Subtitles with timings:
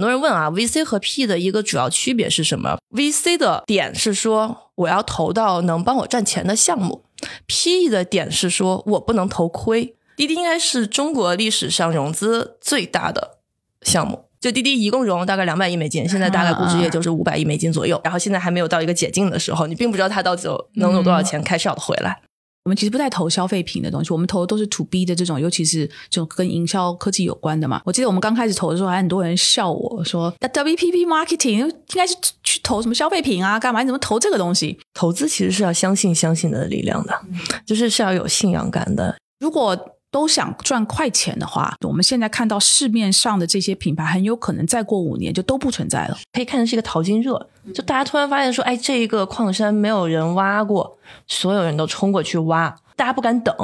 [0.00, 7.04] 很多人问啊，VC 和 P 的一个主要区别是什么？VC 的点是说我要投到能帮我赚钱的项目
[7.46, 9.94] ，PE 的点是说我不能投亏。
[10.16, 13.40] 滴滴应该是中国历史上融资最大的
[13.82, 18.00] 项目，就滴滴一共融了大概两百亿美金，现在大概估值也就是五百亿美金左右。
[18.02, 22.22] 然后现在还没有到一个解禁的时候，你并不知道它到底能有多少钱 cash out 回来。
[22.64, 27.80] 我们其实不太投消费品的东西，我们投的都是 to B 的这种，尤其是就跟营销科技有关的嘛。
[27.84, 33.58] 我记得我们刚开始投的时候，还很多人笑我说，WPP marketing 应该是去投什么消费品啊？
[33.58, 33.80] 干嘛？
[33.80, 34.78] 你怎么投这个东西？
[34.92, 37.18] 投资其实是要相信相信的力量的，
[37.64, 39.16] 就是是要有信仰感的。
[39.38, 39.74] 如果
[40.10, 46.18] 都想赚快钱的话，我们现在看到市面上的这些品牌，很有可能再过五年就都不存在了。
[46.32, 53.54] 可以看成是一个淘金热，就大家突然发现说，哎，这一个矿山没有人挖过，所有人都冲过去挖，大家不敢等。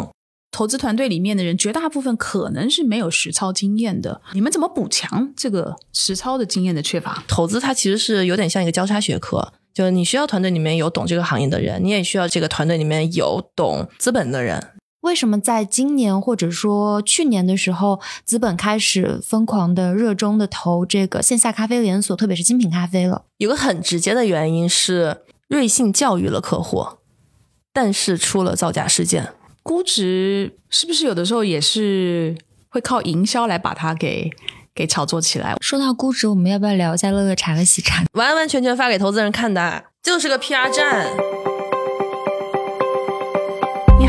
[0.52, 4.23] 投资团队里面的人，绝大部分可能是没有实操经验的。
[4.32, 7.23] 你们怎么补强这个实操的经验的缺乏？
[7.28, 14.70] 投资它其实是有点像一个交叉学科，就你需要团队里面有懂这个行业的人，你也需要这个团队里面有懂资本的人。
[15.07, 23.23] 为什么在今年或者说去年的时候，资本开始疯狂的热衷的投这个线下咖啡连锁，特别是精品咖啡了？
[23.38, 26.85] 有个很直接的原因是，瑞幸教育了客户，
[27.73, 29.32] 但是出了造假事件，
[29.63, 32.37] 估值是不是有的时候也是
[32.68, 34.29] 会靠营销来把它给
[34.74, 35.57] 给炒作起来？
[35.60, 38.04] 说到估值，我们要不要聊一下乐乐茶和喜茶？
[38.15, 41.07] 完完全全发给投资人看的，就是个 PR 战。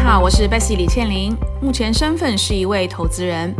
[0.08, 3.54] 好，我是 Bessy 李倩玲，目前身份是一位投资人。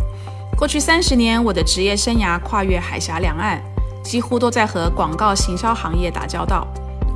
[0.56, 3.62] 过去三十年，我的职业生涯跨越海峡两岸，
[4.02, 6.66] 几乎都在和广告行销行业打交道。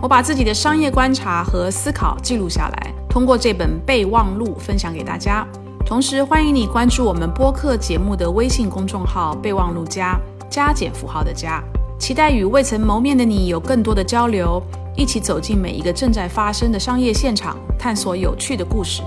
[0.03, 5.47] 我把自己的商业观察和思考记录下来，通过这本备忘录分享给大家。
[5.87, 11.65] 同时，欢迎你关注我们播客节目的微信公众号“备忘录加加减符号的加”，
[11.99, 14.63] 期待与未曾谋面的你有更多的交流。
[14.95, 19.03] 一起走进每一个正在发生的商业现场，探索有趣的故事。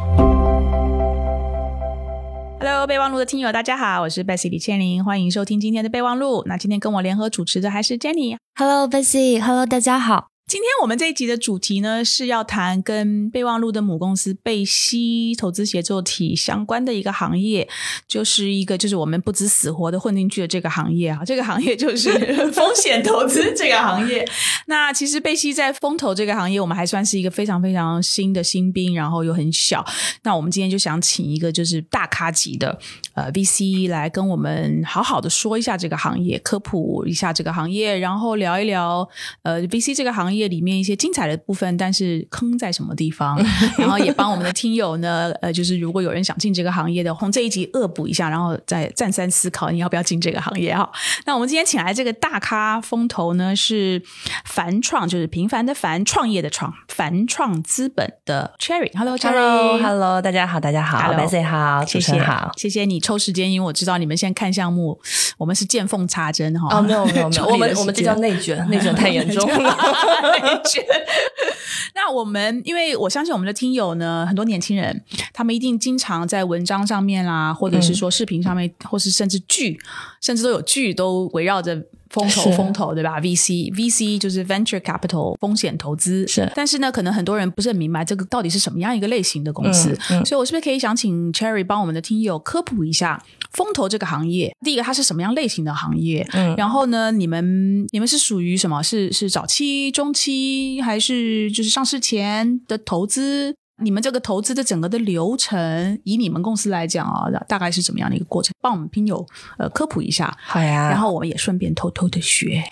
[2.60, 6.44] Hello，备忘录的听友，大家好，我是 Bessy 李倩玲，欢迎收听今天的备忘录。
[6.48, 8.38] 那今天跟我联合主持的还是 Jenny。
[8.56, 10.35] Hello，Bessy，Hello，大家好。
[10.48, 17.68] 今天我们这一集的主题呢，是要谈跟备忘录的母公司贝西投资协作体相关的一个行业，
[18.08, 22.12] 就是一个就是我们不知死活的混进去的这个行业啊， 这个行业就是
[22.52, 24.24] 风险投资这个行业。
[24.68, 29.84] 那其实贝西在风投这个行业，我们还算是一个非常非常新的新兵，然后又很小。
[30.22, 32.78] 那我们今天就想请一个就是大咖级的
[33.16, 39.10] 呃 VC 来跟我们好好的说一下这个行业，科普一下这个行业，然后聊一聊
[39.42, 40.35] 呃 VC 这个行业。
[40.36, 43.38] 业里面一些精彩的部分，但是坑在什么地方？
[43.78, 50.90] 然后也帮我们的听友呢，呃，就是如果有人想进这个行业的，从这一集恶补一下，然后再再三思考你要不要进这个行业哈。
[51.26, 54.02] 那我们今天请来这个大咖风投呢，是
[54.46, 58.92] 凡创，就是平凡的凡，创业的创，凡创资本的 Cherry。
[58.98, 65.00] Hello，Cherry，Hello，大家好，大家好，Bessy 好，谢谢，好，谢谢你抽时间，因为我知道你们现在看项目，
[65.38, 66.78] 我们是见缝插针哈。
[66.78, 69.76] 哦，没有没有没有， 我们我们这叫内卷，内卷太严重了。
[71.96, 75.04] 那我们，因为我相信我们的听友呢，很多年轻人，
[75.34, 79.80] 他们一定经常在文章上面啦，或者是说视频上面，或是甚至剧，
[80.22, 81.86] 甚至都有剧都围绕着。
[82.12, 86.26] 风投，风投，对吧？VC，VC 就是 venture capital 风险投资。
[86.26, 89.94] 是，但是呢，可能很多人不是很明白这个到底是什么样一个类型的公司。
[90.24, 93.22] 所以，我是不是可以想请 Cherry 帮我们的听友科普一下
[93.56, 94.56] 风投这个行业？
[94.64, 96.28] 第一个，它是什么样类型的行业？
[96.34, 98.84] 嗯，然后呢，你们你们是属于什么？
[98.84, 103.56] 是是早期、中期，还是就是上市前的投资？
[103.84, 108.54] 你们这个投资的整个的流程，以你们公司来讲啊，大概是怎么样的一个过程？
[108.62, 109.26] 帮我们听友
[109.58, 110.34] 呃科普一下。
[110.46, 112.64] 好呀，然后我们也顺便偷偷的学。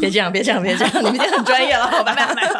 [0.00, 2.14] 别这样，别这样，别这样， 你们已经很专业了，好吧？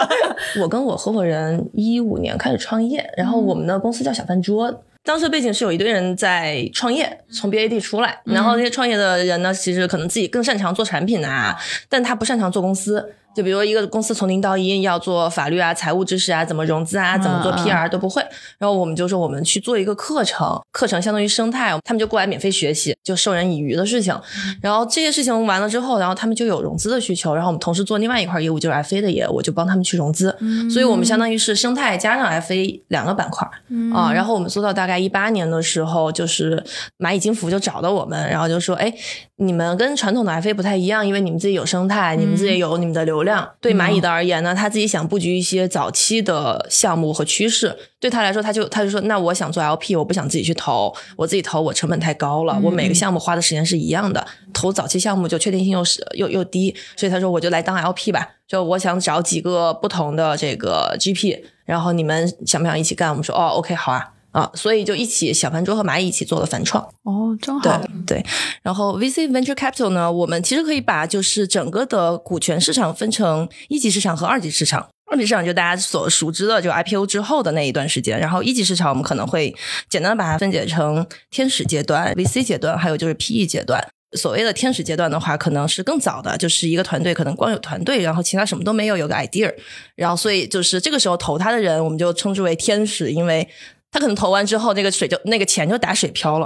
[0.60, 4.82] 我跟我合伙人一五年开始创业，然后我们的公司叫小饭桌。
[5.06, 11.56] 当时背景是有一堆人在创业，从 BAD 出来，然后那些创业的人呢，其实可能自己更擅长做产品啊，
[11.88, 13.14] 但他不擅长做公司。
[13.36, 18.22] 就比如一个公司从零到一要做法律啊、财务知识啊、怎么融资啊、怎么做 PR 都不会，
[18.58, 24.18] 然后我们就说我们去做一个课程，课程相当于生态，他们就过来免费学习，就授人以渔的事情。
[24.62, 30.34] 然后这些事情完了之后，然后他们就有融资的需求，然后我们同时做另外一块业务就是 FA 的业务，我就帮他们去融资。
[30.72, 33.46] 所以我们相当于是生态加上 FA 两个板块
[33.92, 34.10] 啊。
[34.10, 36.64] 然后我们做到大概一八年的时候，就是
[36.98, 38.90] 蚂蚁金服就找到我们，然后就说：“哎，
[39.36, 43.46] 你们跟传统的 FA 不太一样，因为你们自己有生态，你们自己有你们的流。”量。
[43.60, 47.76] 对蚂蚁的而言呢，他自己想布局一些早期的项目和趋势。
[48.00, 63.10] 对他来说，他就他就说，那我想做 LP，我不想自己去投，我自己投我成本太高了，我每个项目花的时间是一样的，投早期项目就确定性又是又又低，所以他说我就来当 LP 吧，就我想找几个不同的这个 GP，然后你们想不想一起干？
[63.10, 64.12] 我们说哦，OK，好啊。
[64.36, 67.80] 啊，所以就一起小饭桌和蚂蚁一起做了反创哦，真好。
[68.06, 68.22] 对，
[68.62, 74.86] 然后 VC Venture Capital 呢，我们其实可以把就是整个的股权市场分成一级市场和二级市场。
[75.10, 78.20] 二级市场就大家所熟知的，就 IPO 之后的那一段时间。
[78.20, 79.54] 然后一级市场我们可能会
[79.88, 83.82] 简单的把它分解成天使阶段、VC 阶段，还有就是 PE 阶段。
[84.18, 89.50] 所谓的天使阶段的话，可能是更早的，就是一个团队可能光有团队，然后其他什么都没有，有个 idea，
[89.94, 93.48] 然后所以就是这个时候投他的人，我们就称之为天使，因为。
[93.96, 96.44] 他可能投完之后，那个水就那个钱就打水漂了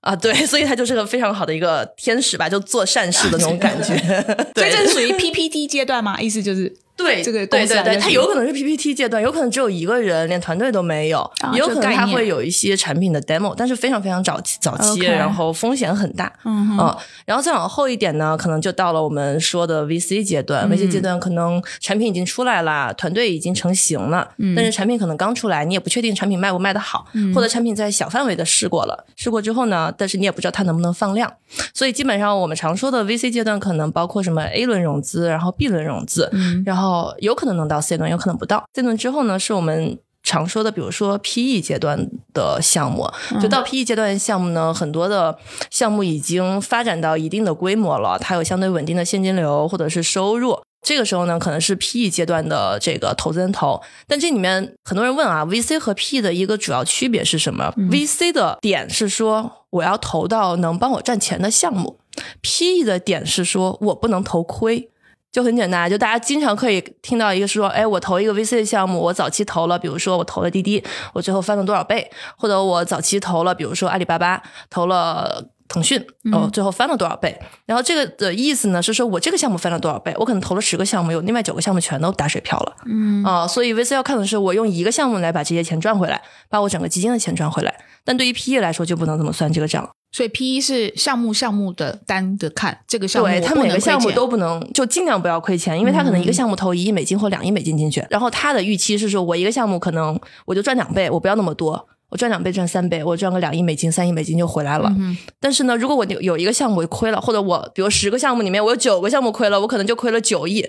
[0.00, 0.16] 啊！
[0.16, 3.94] 对， 所以他就是个非常好的一个天使吧，就做善事的那种感觉。
[4.56, 6.18] 所以这是属于 PPT 阶段吗？
[6.18, 6.74] 意思就是。
[6.96, 16.76] 对这个对对对，它有可能是 PPT 阶段，有可能只有一个人，连团队都没有，也有可能他会有一些产品的 demo，但是非常非常早期早期，然后风险很大，嗯，
[17.24, 31.32] 然后再往后一点呢，可能就到了我们说的 VC 阶段，VC 阶段可能产品已经出来了，团队已经成型了，但是产品可能刚出来，你也不确定产品卖不卖得好，或者产品在小范围的试过了，试过之后呢，但是你也不知道它能不能放量，
[31.74, 36.30] 所以基本上我们常说的 VC 阶段可能包括什么 A 轮融资，然后 B 轮融资，
[36.64, 36.85] 然后
[37.18, 37.66] 有可能能。
[37.66, 43.10] 到 C 轮有可能不到 C 轮之后呢，是我们常说的，比如说 PE 阶段的项目。
[43.42, 45.36] 就到 PE 阶段的项目呢，很多的
[45.68, 50.60] 项目已经发展到一定的规模了，它有相对稳定的现金流或者是收入。
[50.80, 53.82] 这个时候呢，可能是 PE 阶段的这个投资人投。
[54.06, 61.98] 但这里面很多人问啊，VC 和 PE 的一个主要区别是什么？VC 的点是说我要投到能帮我赚钱的项目
[62.42, 64.88] ，PE 的点是说我不能投亏。
[65.36, 72.10] 就很简单，就大家经常可以听到一个说，哎，我投一个 VC 的项目，我早期投了，比如说我投了滴滴，我最后翻了多少倍？
[72.38, 77.38] 或者我早期投了，比如说阿里巴巴，投了腾讯，哦，最后翻了多少倍？
[77.64, 80.14] 然后这个的意思呢，是说我这个项目翻了多少倍？
[80.18, 87.74] 我可能投了十个项目，有另外九个项目全都打水漂了，嗯啊，所以 VC 要看的是我用一个项目来把这些钱赚回来，把我整个基金的钱赚回来。
[88.04, 89.88] 但对于 PE 来说，就不能这么算这个账。
[90.12, 104.94] 所以 P E 是项目项目的单的看这个项目，对他每个项目都不能就尽量不要亏钱，因为他可能一个项目投一亿美金或两亿美金进去，然后他的预期是说我一个项目可能我就赚两倍，我不要那么多，我赚两倍赚三倍，我赚个两亿美金三亿美金就回来了。
[105.40, 110.64] 但是呢，如果我有有一个项目亏了，或者我比如十个项目里面我有九个项目亏了，我可能就亏了九亿。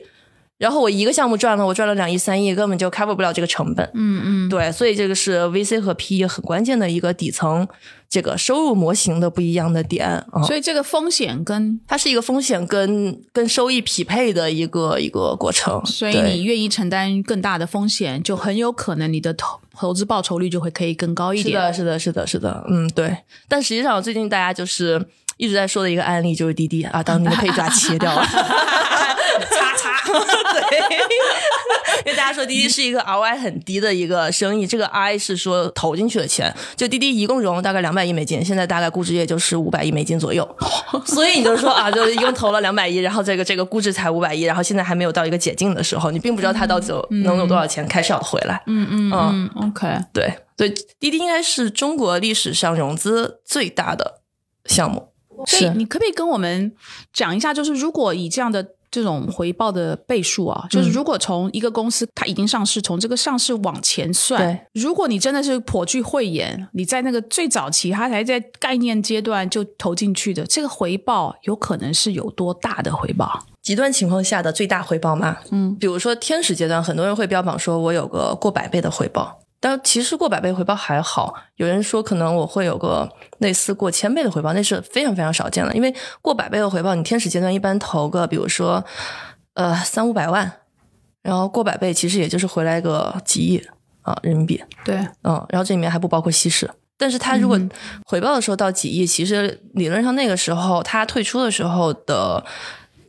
[0.58, 3.88] 然后我一个项目赚了，我赚了两亿三亿，根本就 cover 不了这个成本。
[3.94, 7.68] 嗯嗯，对，所以这个是 VC 和 PE 很关键的一个底层
[8.10, 10.26] 这个收入模型的不一样的点。
[10.48, 15.86] 所以这个风险跟它是一个风险跟跟收益匹配的一个一个过程。
[15.86, 21.72] 所以你愿意承担更大的风险，就很有可能你的投投资报酬率就会可以更高一点。
[21.72, 22.66] 是的，是的，是的，是的。
[22.68, 23.16] 嗯，对。
[23.48, 25.06] 但实际上最近大家就是
[25.38, 28.26] 一直在说的一个案例就是滴滴啊，当你们可以把它切掉了。
[29.52, 30.80] 叉叉 对，
[32.06, 40.58] 因为大家说滴滴是一个 ROI 很低的一个生意，这个 I 是说投进去的钱，就滴滴一共融了大概两百亿美金，现在大概估值也就是五百亿美金左右，
[41.06, 46.92] 所以你就说啊，就一共投了两百亿，然后这个这个估值才五百亿，然后现在还没有到一个解禁的时候，你并不知道它到底
[47.24, 48.60] 能有多少钱开始要回来。
[48.66, 50.70] 嗯嗯嗯，OK，对对，
[51.00, 54.22] 滴滴应该是中国历史上融资最大的
[54.66, 55.10] 项目，
[55.46, 56.72] 所以你可不可以跟我们
[57.14, 58.74] 讲一下，就是如果以这样的。
[58.90, 73.46] 这种回报的倍数啊，就是如果从一个公司它已经上市，从这个上市往前算，如果你真的是颇具慧眼，你在那个最早期，它还在概念阶段就投进去的，这个回报有可能是有多大的回报？
[73.62, 75.38] 极端情况下的最大回报吗？
[75.52, 79.38] 嗯，比如说天使阶段，很多人会标榜说我有个过百倍的回报。
[79.60, 83.10] 但其实过百倍回报还好，有人说可能我会有个
[83.40, 85.74] 类似过千倍的回报，那是非常非常少见了。
[85.74, 88.86] 因为过百倍的回报，你天使阶段一般投个，比如说
[89.56, 90.52] 呃三五百万，
[91.24, 93.68] 然后过百倍其实也就是回来个几亿
[94.04, 94.64] 啊人民币。
[94.86, 96.70] 对，嗯，然后这里面还不包括稀释。
[96.96, 97.60] 但是它如果
[98.06, 102.46] 回报的时候到几亿，其实理论上那个时候它退出的时候的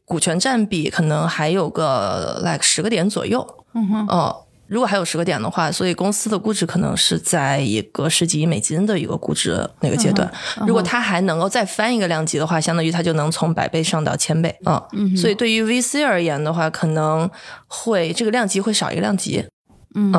[0.06, 3.46] 股权占比可能还有个 like 十个点左右。
[3.74, 4.44] 嗯哼，哦。
[4.68, 10.30] 如果还有十个点的话，所以公司的估值可能是在一个十几亿美金的一个估值那个阶段。
[10.66, 14.87] 如果它还能够再翻一个量级的话，相当于它就能从百倍上到千倍啊。
[15.16, 17.28] 所以对于 VC 而言的话，可能
[17.66, 19.44] 会这个量级会少一个量级。
[19.94, 20.12] 嗯，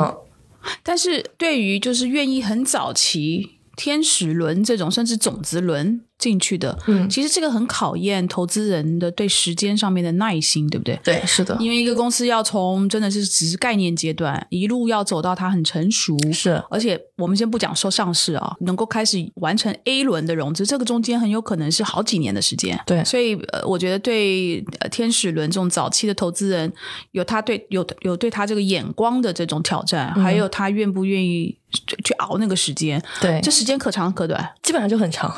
[0.84, 6.78] 但是对于就是愿意很早期天使轮这种甚至种子轮进去的。
[6.86, 11.00] 嗯其实这个很考验投资人的对时间上面的耐心，对不对？
[11.04, 22.80] 对，是的，因为一个公司要从真的是只是概念阶段，一路要走到它很成熟，是而且我们先不讲说上市啊，能够开始完成 A 轮的融资，这个中间很有可能是好几年的时间。
[22.86, 26.72] 对所以呃，我觉得对呃天使轮这种早期的投资人，
[27.12, 34.50] 有他对有有对他这个眼光的这种挑战，嗯还有他愿不愿意去去熬那个时间，对，这时间可长可短。
[34.62, 35.34] 基本上就很长，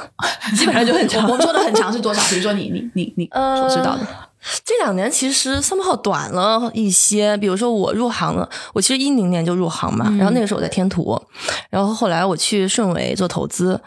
[0.57, 1.29] 基 本上就很长。
[1.29, 2.21] 我们说的很长是多少？
[2.29, 4.07] 比如说你你你你呃所知道的，
[4.63, 11.21] 这两年其实 somehow 短了一些，比如说我入行了，我其实一零年就入行嘛，然后那个时候我在天图，
[11.69, 13.79] 然后后来我去顺为做投资。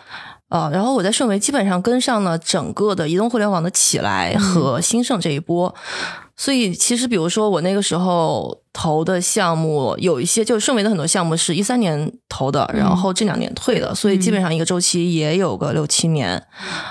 [0.50, 5.74] 啊、然后我在顺为基本上跟上了整个的移动互联网的起来和兴盛这一波，
[6.36, 16.42] 所以其实比如说我那个时候投的项目有一些，就是顺为的很多项目是一三年投的，然后这两年退的，所以基本上一个周期也有个六七年。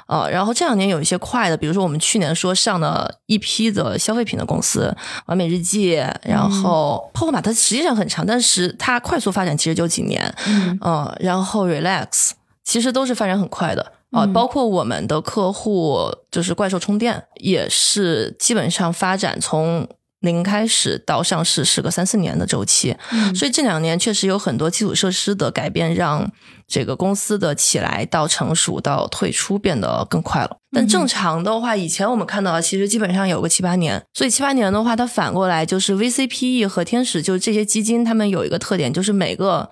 [0.08, 4.96] 呃，然后这两年有一些快的，比如说我们去年说上了一批的消费品的公司，
[5.26, 12.32] 完美日记，然后泡泡玛特实际上很长，但是它快速发展其实就几年，嗯呃，然后 Relax
[12.64, 13.92] 其实都是发展很快的。
[14.14, 14.32] 啊、嗯。
[14.32, 19.88] 包括我们的客户就是怪兽充电，也是基本上发展从
[20.22, 23.36] 零开始到上市是个三四年的周期，嗯。
[23.36, 26.32] 所以这两年确实有很多基础设施的改变，让
[26.66, 30.58] 这个公司的起来到成熟到退出变得更快了。
[30.72, 39.70] 但正常的话，以前我们看到的其实基本上有个七八年，所以七八年的话，它反过来就是 VCPE 和天使，就是这些基金，它们有一个特点，就是每个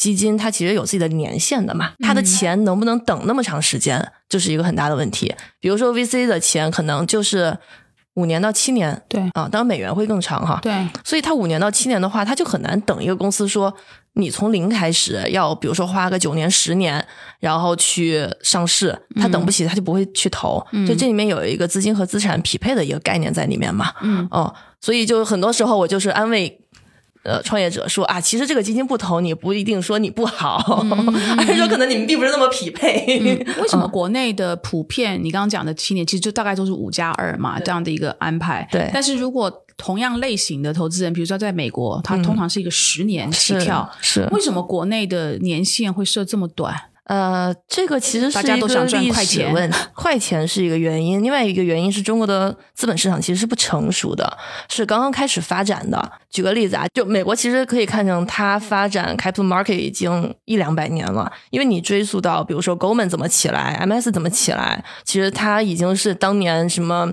[0.00, 5.34] 基金它其实有自己的年限的嘛，它的钱能不能等那么长时间，就是一个很大的问题。
[5.60, 7.54] 比如说 VC 的钱可能就是
[8.14, 10.58] 五年到七年对啊，当然美元会更长哈。
[10.62, 13.74] 对，所以它五年到七年的话，它就很难等一个公司说
[14.14, 17.06] 你从零开始要，比如说花个九年十年，
[17.38, 20.66] 然后去上市，它等不起，它就不会去投。
[20.88, 23.92] 就这里面有一个资金和资产匹配的一个概念在里面嘛。
[24.00, 26.56] 嗯哦，所以就很多时候我就是安慰。
[27.22, 30.84] 呃，创业者说啊，其实这个基金不投，你不一定说你不好，
[31.36, 33.18] 而是说可能你们并不是那么匹配。
[33.60, 38.66] 为什么国内的普遍，你刚刚讲的七年，其实就大概都是五加二嘛这样的一个安排。
[38.72, 43.90] 对但是如果同样类型的投资人，比如说在美国，它通常是一个十年起是跳。
[44.00, 46.74] 是为什么国内的年限会设这么短？
[47.10, 54.38] 呃，这个其实是大家一个都想赚历快钱史问题，快钱是一个原因，另外一个原因是中国的资本市场其实是不成熟的，
[54.68, 56.12] 是刚刚开始发展的。
[56.30, 67.12] 举个例子啊，就美国其实可以看成它发展 capital market 已经一两百年了，因为你追溯到比如说 Goldman 怎么起来，MS 怎么起来，其实它已经是当年什么。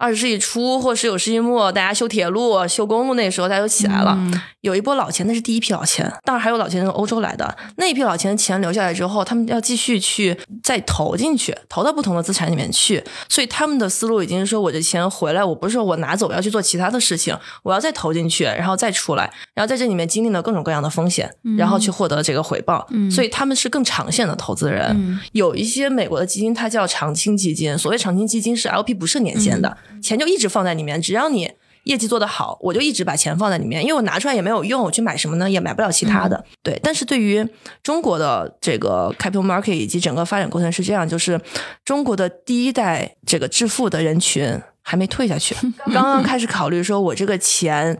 [0.00, 4.18] 二十世纪初或十九世纪末，大家修铁路、修公路那时候，大家就起来了。
[4.62, 7.54] 有一波老钱，那是第一批老钱，当然还有老钱从欧洲来的。
[7.76, 13.04] 那一批老钱的钱留下来之后，他们要继续去再投进去，投到不同的资产里面去。
[13.28, 22.86] 所以他们的思路已经是说，我这钱回来，我不是说我拿走我要去做其他的事情，我要再投进去，然后再出来，然后在这里面经历了各种各样的风险，然后去获得这个回报。
[23.10, 25.20] 所以他们是更长线的投资人。
[25.32, 27.76] 有一些美国的基金，它叫长青基金。
[27.76, 31.50] 所谓长青基金是 LP 不设年限的，钱就一直放在里面，只要你。
[31.84, 35.50] 业绩做得好，我就一直把钱放在里面，因为我拿出来也没有用，我去买什么呢？
[35.50, 36.44] 也买不了其他的。
[36.62, 37.44] 对，但是对于
[37.82, 41.40] 中国的这个 capital market 以及整个发展过程是这样，就是
[41.82, 45.54] 中国的第一代这个致富的人群还没退下去，
[45.90, 47.98] 刚刚开始考虑说我这个钱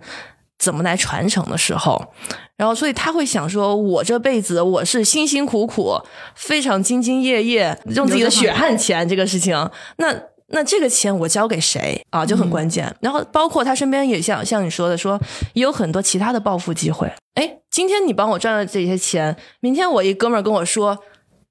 [0.59, 2.13] 怎么来传承的时候，
[2.57, 5.99] 然后所以他会想说，我这辈子我是辛辛苦苦、
[6.35, 10.15] 非常兢兢业业，用自己的血汗钱这个事情，那。
[10.53, 12.95] 那这个钱我交给谁啊，就很关键。
[13.01, 15.21] 然后包括他身边也像像你说的，说
[15.55, 17.11] 也有很多其他的暴富机会。
[17.35, 20.99] 哎，今天你帮我赚了这些钱，明天我一哥们儿跟我说，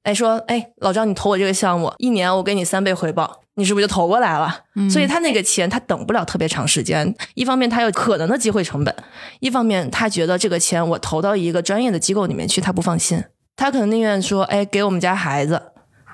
[0.04, 4.64] 哎说，哎老张你投我这个项目，一年我给你三倍回报，你是不是就投过来了？
[4.90, 7.16] 所以他那个钱他等不了特别长时间。
[7.36, 8.94] 一方面他有可能的机会成本，
[9.40, 13.24] 一方面他觉得这个钱我投到一个专业的机构里面去，他不放心，
[13.56, 15.72] 他可能宁愿说，哎给我们家孩子，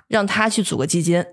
[0.08, 1.26] 让他去组个基金。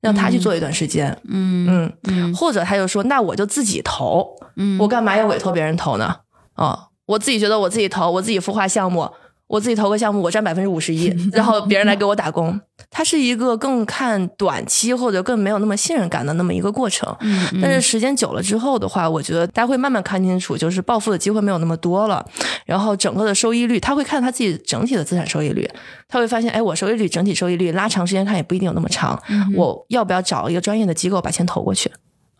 [0.00, 4.26] 让他去做一段时间，嗯嗯，或者他就说，那我就自己投，
[4.56, 6.16] 嗯，我干嘛要委托别人投呢？
[6.54, 9.10] 啊，我自己觉得我自己投，我自己孵化项目，
[9.50, 17.12] 我自己投个项目，我占百分之五十一，然后别人来给我打工，它是一个更看短期或者更没有那么信任感的那么一个过程。
[17.18, 22.24] 嗯但是时间久了之后的话，我觉得大家会慢慢看清楚，就是暴富的机会没有那么多了，
[22.64, 25.68] 然后整个的收益率，他会看他自己整体的资产收益率，
[26.06, 29.20] 他会发现，哎，我收益率整体收益率拉长时间看也不一定有那么长，
[29.56, 31.90] 我要不要找一个专业的机构把钱投过去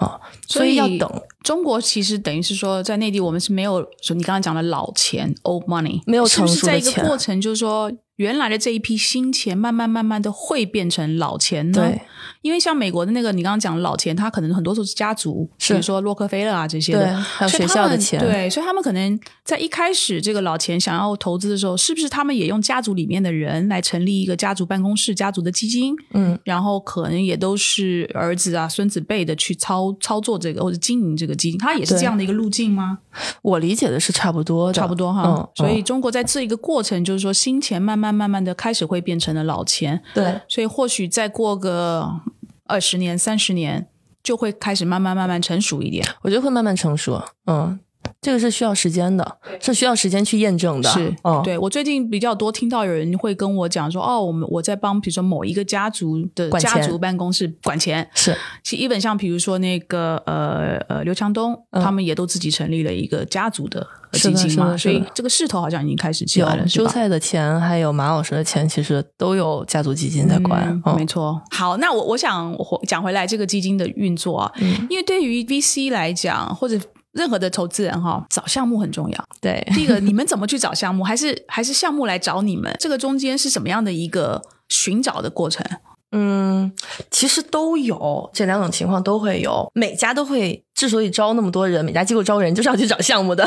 [0.00, 0.21] 啊？
[0.47, 1.23] 所以要等。
[1.42, 7.90] 中国其实等于是说，在内地我们是没有说你刚刚讲的老钱 old money，没有成熟的钱在一个过程，就是说
[8.21, 11.81] 原来的这一批新钱，慢慢慢慢的会变成老钱呢？
[11.81, 12.03] 对，
[12.43, 25.95] 因为像美国的那个你刚刚讲的老钱，他可能很多时候是家族，比如说洛克菲勒啊这些，的，还有学校的钱，对，所以他们可能在一开始这个老钱想要投资的时候，是不是他们也用家族里面的人来成立一个家族办公室、家族的基金？
[26.12, 32.99] 嗯，然后可能也都是儿子啊、孙子辈的去操操作这个或者经营这个基金，他也是这样的一个路径吗？
[33.41, 35.23] 我理解的是差不多的，差不多哈。
[35.25, 40.40] 嗯，所以嗯中国在这一个过程，就是说新钱慢慢慢慢的开始会变成了老钱，对。
[40.49, 42.21] 所以或许再过个
[42.64, 43.88] 二十年、三十年，
[44.23, 46.07] 就会开始慢慢慢慢成熟一点。
[46.23, 47.79] 我觉得会慢慢成熟，嗯，
[48.21, 66.90] 这个是需要时间的，是需要时间去验证的，是，嗯，对我最近比较多听到有人会跟我讲说，哦，我们我在帮比如说某一个家族的管家族办公室管钱，是其实一本像比如说那个呃呃刘强东，嗯他们也都自己成立了一个家族的基金嘛，所以这个势头好像已经开始起来了，是吧？
[66.90, 71.40] 蔬菜的钱，还有马老师的钱，其实都有家族基金在管，嗯嗯没错。
[71.50, 76.78] 好，那我我想我讲回来这个基金的运作啊，嗯因为对于 VC 来讲，或者
[77.12, 79.29] 任何的投资人哈，找项目很重要。
[79.40, 82.75] 对，第一个，你们怎么去找项目，还是还是项目来找你们？
[82.79, 85.64] 这个中间是什么样的一个寻找的过程？
[86.12, 86.73] 嗯，
[87.11, 90.64] 其实都有这两种情况都会有，每家都会。
[90.73, 93.45] 之所以招那么多人，每家机构招人就是要去找项目的。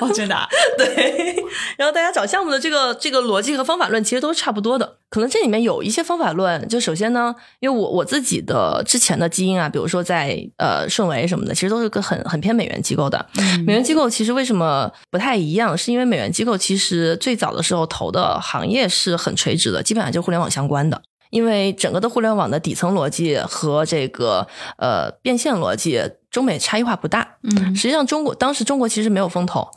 [0.00, 1.36] 哦，真的、啊， 对。
[1.76, 4.96] 然后大家找项目的这个这个逻辑和方法论其实都是差不多的。
[5.10, 13.24] 可能这里面有一些方法论，就首先呢，因为我我自己的之前的基因啊，比如说在呃顺为什么的，其实都是个很很偏美元机构的。
[13.64, 15.78] 美元机构其实为什么不太一样？
[15.78, 21.00] 是因为美元机构其实最早的时候投的行业是很垂直的，基本上就互联网相关的。
[21.30, 26.00] 因为整个的互联网的底层逻辑和这个呃变现逻辑，
[26.30, 27.36] 中美差异化不大。
[27.42, 29.68] 嗯实际上中国当时中国其实没有风投，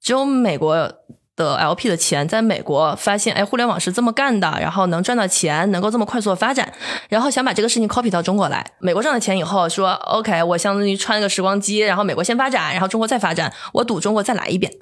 [0.00, 0.92] 只有美国
[1.36, 6.72] 的 LP 的钱在美国发现，哎，互联网是这么干的，然后能赚到钱，能够这么快速的发展，
[7.10, 8.64] 然后想把这个事情 copy 到中国来。
[8.78, 14.72] 美国赚了钱以后说，OK，我相当于穿个时光机，然后美国先发展，然后中国再发展，我赌中国再来一遍。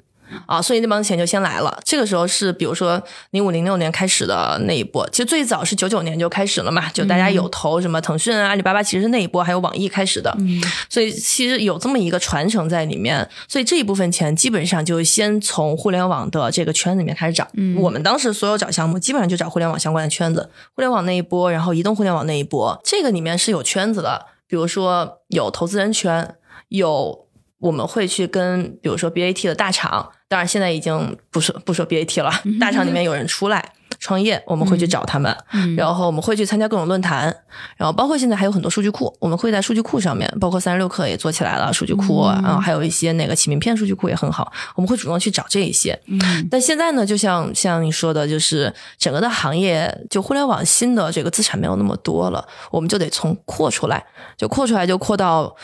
[0.45, 1.79] 啊，所以那帮钱就先来了。
[1.83, 3.01] 这个时候是比如说
[3.31, 10.35] 零五零六年开始的那一波，其实最早是九九年就开始了嘛，就大家有投什么腾讯啊、阿里巴巴，其实是那一波还有网易开始的。
[10.39, 17.47] 嗯所以其实有这么一个传承在里面，所以这一部分钱基本上就先从互联网的这个圈子里面开始找。
[17.53, 26.35] 嗯我们当时所有找项目，基本上就找互联网相关的圈子，互联网那一波，然后移动互联网那一波，这个里面是有圈子的，比如说有投资人圈，
[26.69, 27.24] 有
[27.59, 33.73] 我们会去跟比如说 BAT 的大厂，当然现在已经不说不说 BAT 了， 大厂里面有人出来。
[33.97, 37.33] 创业，我们会去找他们，嗯然后我们会去参加各种论坛，
[37.77, 45.97] 然后包括现在还有很多数据库，我们会在数据库上面，包括三十六氪也做起来了数据库，嗯然后还有一些那个起名片数据库也很好，我们会主动去找这一些。
[46.07, 54.05] 嗯但现在呢，就像像你说的，就是整个的行业，就互联网新的这个资产没有那么多了，我们就得从扩出来，
[54.37, 55.55] 就扩出来就扩到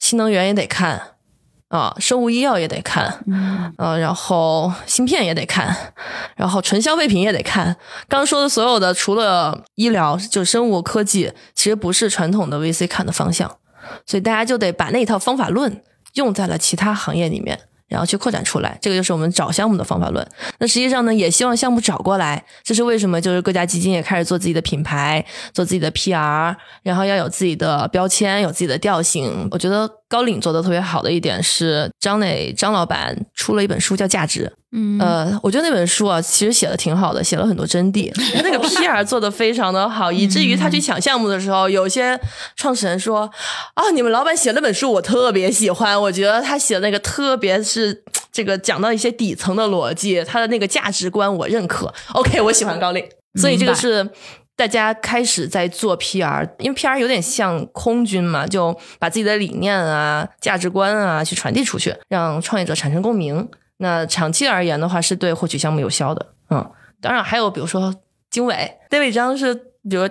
[0.00, 1.00] 新能源也得看。
[1.68, 5.74] 啊，生物医药也得看，嗯呃，然后芯片也得看，
[6.36, 7.64] 然后纯消费品也得看。
[8.08, 13.56] 刚刚说的所有的，除了医疗，就生物科技，其实不是传统的 VC 看的方向，
[14.06, 15.82] 所以大家就得把那一套方法论
[16.14, 17.58] 用在了其他行业里面。
[17.88, 20.28] 然后去扩展出来，这个就是我们找项目的方法论。
[20.58, 23.20] 那实际上呢，也希望项目找过来，这是为什么？
[23.20, 25.24] 就是各家基金也开始做自己的品牌，
[25.54, 26.52] 做自己的 PR，
[26.82, 29.46] 然后要有自己的标签，有自己的调性。
[29.52, 38.12] 我觉得高瓴做的特别好的一点是，张磊张老板出了一本书叫《价值》，嗯呃，我觉得那本书啊，其实写的挺好的，写了很多真谛。
[38.34, 42.18] 他那个 PR 做的非常的好，以至于他去抢项目的时候，有些
[42.56, 43.30] 创始人说
[43.74, 51.92] ：“啊，你们老板写那本书我特别喜欢，我觉得他写的那个特别是这个讲到一些底层的逻辑，他的那个价值观我认可。
[52.12, 53.04] OK，我喜欢高瓴，
[53.40, 54.08] 所以这个是。”
[54.56, 63.46] 大家开始在做 PR，因为 PR 有点像空军嘛，就把自己的理念啊、价值观啊去传递出去，让创业者产生共鸣。
[63.76, 66.32] 那长期而言的话，是对获取项目有效的。
[66.48, 66.70] 嗯，
[67.02, 67.94] 当然还有比如说
[68.30, 70.08] 经纬，David 张是，比如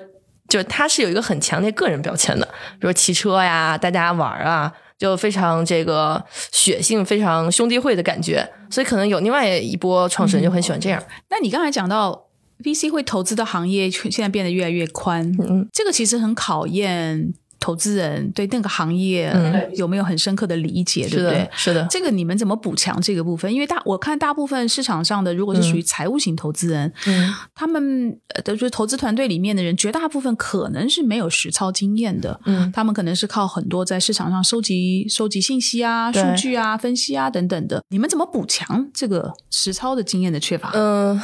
[0.47, 2.45] 就是他是有一个很强烈个人标签的，
[2.79, 8.47] 比如骑车呀，大家玩啊，就非常这个血性，非常兄弟会的感觉。
[8.69, 11.01] 所以可能有另外一波创始人就很喜欢这样。
[11.29, 12.24] 那你刚才讲到
[12.63, 17.33] VC 会投资的行业现在变得越来越宽，嗯，这个其实很考验
[17.65, 19.35] 投资人对那个行业
[19.73, 21.49] 有没有很深刻的理解，对不对？
[21.51, 23.51] 是的，这个你们怎么补强这个部分？
[23.51, 37.81] 因为大我看大部分市场上的，如果是属于财务型投资人，嗯，他们的就是投资团队里面的人，绝大部分可能是没有实操经验的，嗯，他们可能是靠很多在市场上收集收集信息啊、数据啊、分析啊等等的。
[37.89, 40.69] 你们怎么补强这个实操的经验的缺乏？
[40.75, 41.19] 嗯，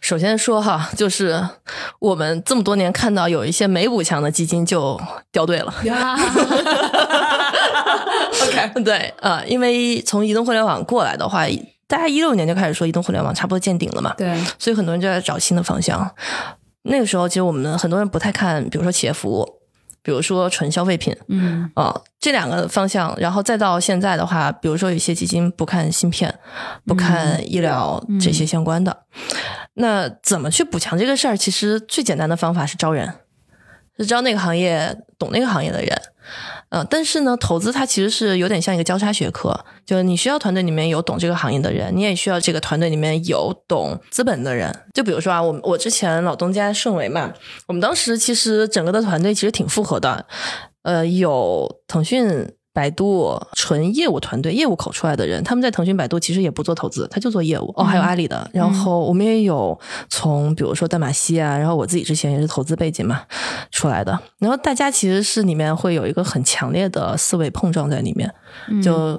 [0.00, 1.46] 首先说哈，就是
[1.98, 4.98] 我们这么多年看到有一些没补强的基金就
[5.30, 5.65] 掉队了。
[8.46, 11.46] OK，对，呃，因为从移动互联网过来的话，
[11.86, 16.10] 大家一六年就开始说移动互联网差不多见顶了嘛，对，所以很多人就在找新的方向。
[16.82, 19.44] 那个时候，其实我们很多人不太看，比如说企业服务，
[20.02, 26.32] 比如说纯消费品，嗯，啊，这两个方向，然后再到现在的话，比如说有些基金不看芯片，
[26.84, 29.04] 不看医疗这些相关的，
[29.74, 31.36] 那怎么去补强这个事儿？
[31.36, 33.12] 其实最简单的方法是招人，
[33.98, 36.02] 是招那个行业懂那个行业的人。
[36.70, 44.76] 嗯，但是呢，投资它其实是有点像一个交叉学科，就你需要团队里面有懂这个行业的人，你也需要这个团队里面有懂资本的人。
[44.92, 47.32] 就比如说啊，我我之前老东家顺为嘛，
[47.68, 50.26] 我们当时其实整个的团队其实挺复合的，
[50.82, 52.52] 呃，有腾讯。
[52.76, 57.72] 百度纯业务团队，业务口出来的人，他们在腾讯、百度其实也不做投资，他就做业务。
[57.74, 63.22] 哦，还有阿里的，然后我们也有从比如说淡马锡啊，然后我自己之前也是投资背景嘛
[63.70, 64.20] 出来的。
[64.38, 68.30] 然后大家其实是里面会有一个很强烈的思维碰撞在里面。
[68.84, 69.18] 就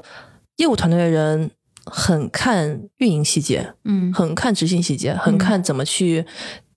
[0.58, 1.50] 业务团队的人
[1.86, 6.24] 很看运营细节，嗯，很看执行细节，很看怎么去。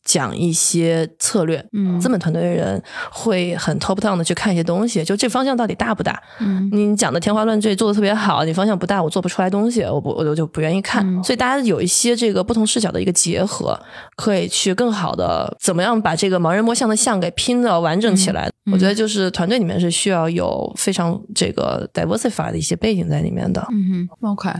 [0.04, 6.20] 讲一些策略，嗯，资本团队的人会很 top down 的去看一些东西，就这方向到底大不大？
[6.40, 11.04] 嗯，你讲的天花乱坠，做的特别好，你方向不大，我做不出来东西，我不，我就不愿意看。
[11.22, 13.78] 所以大家有一些这个不同视角的一个结合，
[14.16, 18.50] 可以去更好的怎么样把这个盲人摸象的象给拼的完整起来。
[18.70, 23.66] 我觉得就是团队里面是需要有非常这个 diversify 的一些背景在里面的。
[23.72, 24.50] 嗯哼，OK。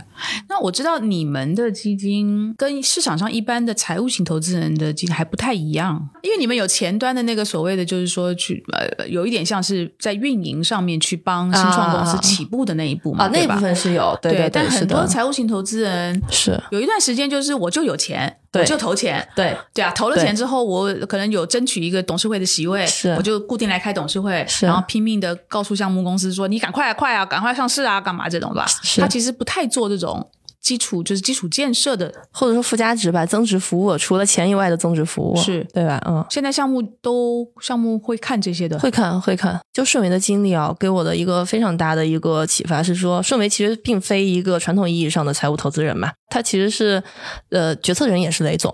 [0.48, 14.50] 那我知道你们的基金跟市场上一般的财务型投资人的基金还不太一样，因为你们有前端的那个所谓的，就是说去呃，有一点像是在运营上面去帮新创公司起步的那一步嘛，那部分是有，对对。
[14.50, 18.38] 但很多财务型投资人是有一段时间就是我就有钱。
[18.52, 28.66] 我就投钱，对对啊，投了钱之后，我可能有争取一个董事会的席位，是，我就固定来开董事会，然后拼命的告诉项目公司说：“你赶快快啊，赶快上市啊，干嘛这种吧？”
[28.98, 30.28] 他其实不太做这种。
[30.60, 36.00] 基础就是基础建设的，或者说附加值吧，增值服务，除了钱以外的增值服务，是对吧？
[36.06, 39.58] 嗯，现在项目都项目会看这些的，会看会看。
[39.72, 47.02] 就顺为的经历啊，给我的一个非常大的一个启发是说，顺为其实并非一个传统意义上的财务投资人嘛，他其实是
[47.50, 48.72] 呃决策人也是雷总。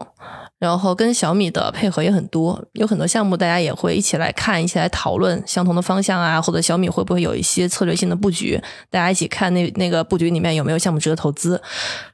[0.59, 11.61] 然后跟小米的配合也很多，有很多项目大家也会一起来看，一起来讨论相同的方向啊，或者小米会不会有一些策略性的布局，大家一起看那那个布局里面有没有项目值得投资。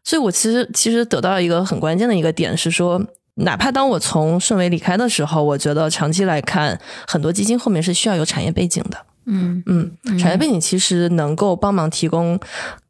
[0.02, 3.00] 所以我其实其实得到一个很关键的一个点是说，
[3.34, 8.98] 哪怕当我从顺为离开的时候，我觉得长期来看，很多基金后面是需要有产业背景的。
[9.26, 12.38] 嗯嗯，产业背景其实能够帮忙提供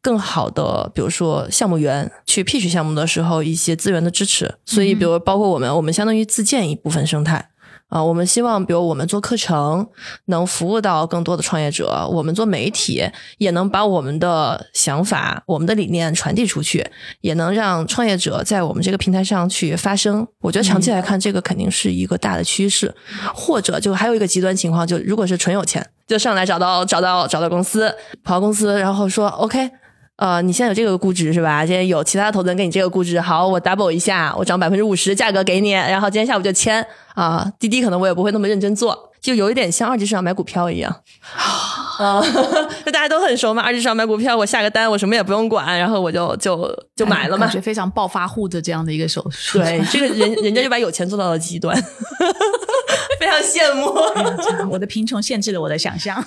[0.01, 4.55] 更好的，比如说项目员去 pitch 项目的时候一些资源的支持。
[4.65, 7.49] 所以，比如包括我们，我们相当于自建一部分生态。
[7.93, 9.87] 啊，我们希望，比如我们做课程，
[10.25, 13.03] 能服务到更多的创业者；我们做媒体，
[13.37, 16.83] 也能把我们的想法、我们的理念传递出去，
[17.21, 20.27] 也能让创业者在我们这个平台上去发声。
[20.39, 22.91] 我觉得长期来看，这个肯定是一个大的趋势。
[23.35, 29.69] 或者，就还有一个极端情况，就如果是纯有钱，就上来找到找到找到公司，跑到公司，然后说 OK。
[30.17, 31.65] 呃，你现在有这个估值是吧？
[31.65, 37.51] 现在有其他投资人给你这个估值，好，我 double 一下，我涨百分之五十价格给你，然后今天下午就签啊。
[37.59, 41.01] 滴滴可能我也不会那么认真做，就有一点像二级市场买股票一样
[41.97, 42.23] 啊。
[42.85, 47.47] 那大家都很熟嘛，二级市场买股票，我下个单，我什么也不用管，然后我就就就买了嘛。
[47.47, 49.57] 感觉非常暴发户的这样的一个手术。
[49.57, 51.75] 对，这个人人家就把有钱做到了极端，
[53.19, 53.91] 非常羡慕。
[54.69, 56.23] 我的贫穷限制了我的想象。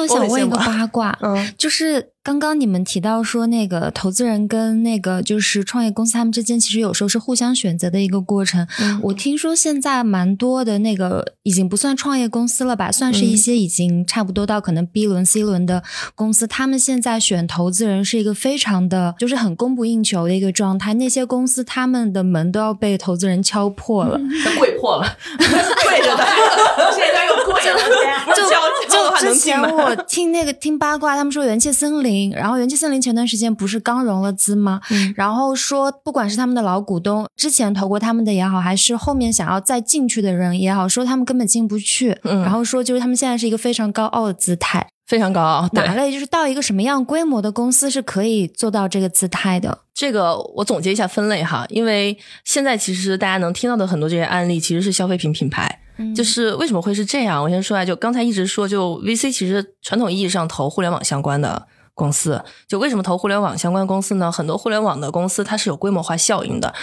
[0.00, 2.10] 我想问一个八卦，嗯，就是。
[2.20, 8.66] 刚刚你们提到说，那个投资人跟那个就是创业公司他们之间，其实有时候是互相选择的一个过程。
[9.04, 15.82] 我听说现在蛮多的那个已经不算创业公司了吧，算是一些已经差不多到可能 B 轮、C 轮的
[16.14, 20.92] 公司，他们现在选投资人是一个非常的，就是很供不应求的一个状态。
[20.92, 24.20] 那些公司他们的门都要被投资人敲破了，
[24.58, 26.26] 跪破了， 跪着的，
[26.94, 27.36] 现在又
[28.34, 28.42] 就
[28.88, 34.80] 就之前我听那个听八卦，他们说元气森林，然后元气森林前段时间不是刚融了资吗？
[35.16, 42.18] 然后说不管是他们的老股东之前投过他们的也好，还是后面想要再进去的人也好，说他们根本进不去。
[42.22, 44.86] 然后说就是他们现在是一个非常高傲的姿态。
[45.06, 49.78] 非常高傲，哪类就是到一个什么样规模的公司是可以做到这个姿态的？
[49.94, 55.80] 这个我总结一下分类哈，因为现在其实大家能听到的很多这些案例，其实是消费品品牌。
[56.14, 57.42] 就是为什么会是这样？
[57.42, 64.30] 我先说下，就刚才一直说，就 VC 其实传统意义上投互联网相关的公司，就为什么投互联网相关公司呢？
[64.30, 66.74] 很多互联网的公司它是有规模化效应的。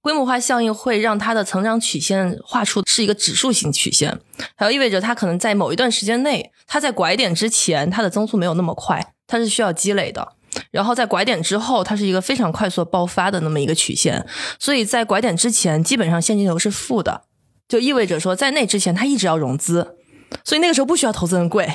[0.00, 4.20] 规模化效应会让它的成长曲线画出是一个指数型曲线，
[4.54, 10.34] 还有意味着它可能在某一段时间内，它在拐点之前，它的增速没有那么快，它是需要积累的。
[10.70, 14.24] 然后在拐点之后，它是一个非常快速爆发的那么一个曲线。
[14.60, 17.22] 所以在拐点之前，基本上现金流是负的，
[17.68, 19.96] 就意味着说在那之前，他一直要融资，
[20.44, 21.68] 所以那个时候不需要投资人贵，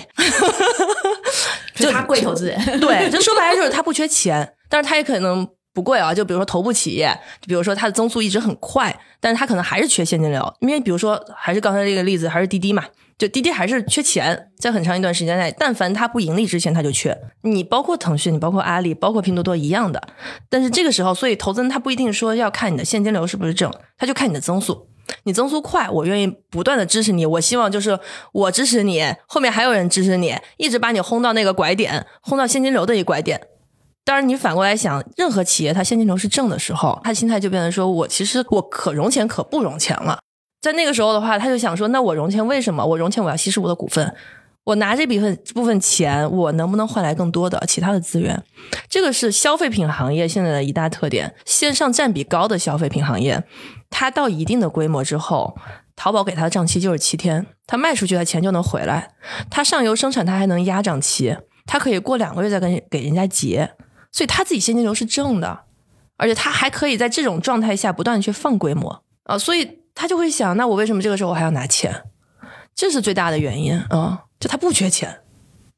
[1.76, 5.48] 就他贵投资人，对，就说白了就是他不缺钱，但是他也可能。
[5.74, 12.84] 不贵啊，就比如说头部企业，就比如说它的增速一直很快，但是它可能还是缺现金流，因为比如说还是刚才这个例子，还是滴滴嘛，
[13.18, 17.18] 就滴滴还是缺钱，在很长一段时间内，但凡它不盈利之前，它就缺。
[17.44, 20.10] 你包括腾讯，你包括阿里，包括拼多多一样的。
[20.50, 24.90] 但是这个时候，所以投资人他不一定说要看你的现金流是不是正，他就看你的增速。
[25.24, 28.00] 你增速快，我愿意不断的支持你，我希望就是
[28.32, 33.42] 我支持你，后面还有人支持你，一直把你轰到那个拐点，轰到现金流的一拐点。
[34.04, 40.20] 当然，你反过来想，任何企业它现金流是正的时候，他心态就变成说：我其实我可融钱可不融钱了。
[40.60, 42.84] 在那个时候的话，他就想说：那我融钱为什么？
[42.84, 44.14] 我融钱我要稀释我的股份，
[44.64, 48.44] 我拿这部分部分钱，我能不能换来更多的其他的资源？
[48.90, 51.36] 这个是消费品行业现在的一大特点。
[51.46, 53.44] 线上占比高的消费品行业，
[53.92, 55.56] 他到一定的规模之后，
[55.96, 59.14] 淘宝给他的账期就是七天，他卖出去的钱就能回来。
[59.52, 63.74] 他上游生产他还能压账期，他可以过两个月再跟给人家结。
[64.12, 65.66] 所以他自己现金流是正的，
[66.18, 72.04] 而且他还可以在这种状态下不断的去放规模啊，所以他就会想，那我为什么这个时候我还要拿钱？
[72.76, 75.22] 这是最大的原因啊，就他不缺钱。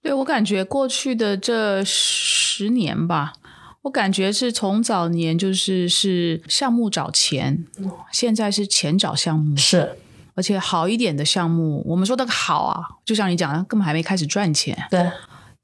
[0.02, 3.34] 对我感觉过去的这十年吧，
[3.84, 7.64] 我感觉是从早年就是是项目找钱，
[8.12, 9.98] 现在是钱找项目，是，
[10.36, 14.78] 而且好一点的项目，我们说的好啊，就像你讲的，根本还没开始赚钱。
[14.90, 15.10] 对。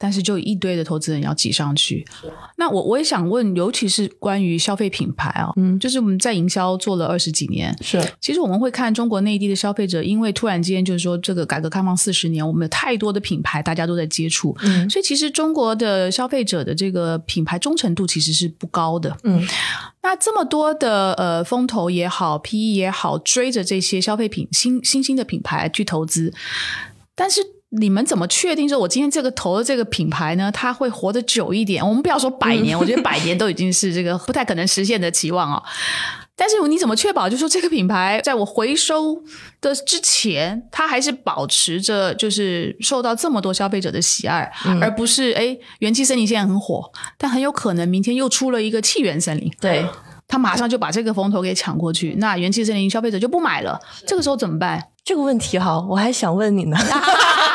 [0.01, 2.05] 但是就一堆的投资人要挤上去，
[2.55, 19.45] 那我我也想问，尤其是关于消费品牌啊，嗯，就是我们在营销做了二十几年，是，其实我们会看中国内地的消费者，因为突然间就是说这个改革开放四十年，我们有太多的品牌，大家都在接触，嗯，所以其实中国的消费者的这个品牌忠诚度其实是不高的，嗯，
[20.01, 26.33] 那这么多的呃风投也好，PE 也好，追着这些消费品新新兴的品牌去投资，
[27.13, 27.41] 但是。
[27.71, 31.87] 你们怎么确定说，我今天这个投的这个品牌呢，它会活得久一点？
[31.87, 35.61] 我们不要说百年，我觉得百年都已经是这个不太可能实现的期望哦。
[36.35, 39.21] 但是你怎么确保，就说这个品牌在我回收
[39.61, 44.49] 的之前，它还是保持着就是受到这么多消费者的喜爱，
[44.81, 49.85] 而不是哎，元气森林现在很火，但很有可能明天又出了一个气源森林，对，
[50.27, 54.87] 他马上就把这个风头给抢过去，那元气森林消费者就不买了，这个时候怎么办？
[55.03, 56.77] 这个问题哈，我还想问你呢。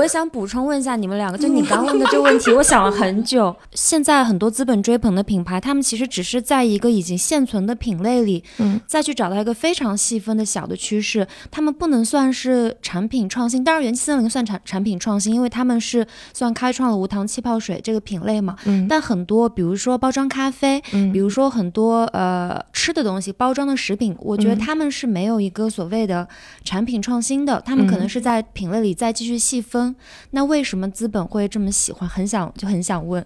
[0.00, 3.54] 我想补充问一下你们两个，就你 刚问的这个问题，我想了很久。
[3.72, 11.26] 现在很多资本追捧的品牌，他们其实只是在一个已经现存的品类里，嗯，再去找到一个非常细分的小的趋势。
[11.50, 18.56] 他们不能算是产品创新，当然元气森林算产产品创新，因为他们是算开创了无糖气泡水这个品类嘛。
[18.64, 26.26] 嗯，但很多，比如说包装咖啡，嗯，比如说很多呃吃的东西，包装的食品，我觉得他们是没有一个所谓的
[26.64, 29.89] 产品创新的，他们可能是在品类里再继续细分。
[30.30, 32.08] 那为什么资本会这么喜欢？
[32.08, 33.24] 很想就很想问，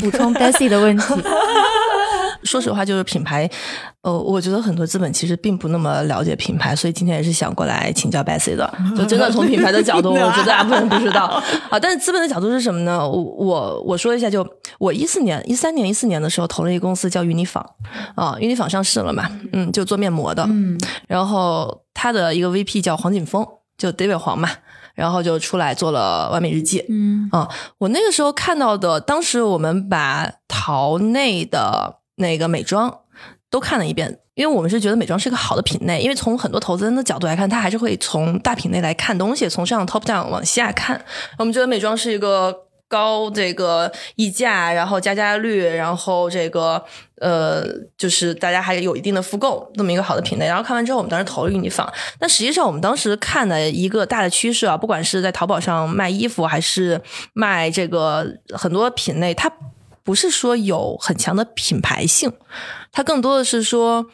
[0.00, 1.04] 补充 Bessy 的问题。
[2.42, 3.48] 说实话，就是品牌，
[4.02, 8.70] 呃，我觉得很多资本其实并不那么了解品牌，所以今天也是想过来请教 Bessy 的。
[8.94, 11.24] 就真的从品牌的角度， 我觉得大部分人不知道
[11.70, 11.80] 啊。
[11.80, 12.98] 但是资本的角度是什么呢？
[12.98, 14.46] 我我我说一下，就
[14.78, 17.64] 我一四年、一三年、一四年的时候投了一个公司叫云泥坊
[18.14, 23.46] 啊，云泥坊上市了嘛，嗯，就做面膜的，嗯，然后他的一个 VP 叫黄锦峰，
[23.78, 24.50] 就 David 黄嘛。
[24.94, 33.00] 然后就出来做了完美日记，嗯啊，我那个时候看到的，当时我们把淘内的那个美妆
[33.50, 41.04] 都看了一遍，因为我们是觉得美妆是一个好的品类，因为从很多投资人的角度来看，他还是会从大品类来看东西，从上 top down 往下看，
[41.38, 42.64] 我们觉得美妆是一个。
[42.94, 46.80] 高这个溢价，然后加价率，然后这个
[47.20, 47.64] 呃，
[47.98, 50.46] 就是大家还有一定的复购这么一个好的品类。
[50.46, 51.92] 然后看完之后，我们当时投了运尼坊。
[52.20, 57.00] 但实际上，我们当时看的一个大的趋势啊，不管是在淘宝上卖衣服，还是
[57.32, 59.50] 卖这个很多品类，它
[60.04, 62.32] 不是说有很强的品牌性，
[62.92, 64.06] 它更多的是说。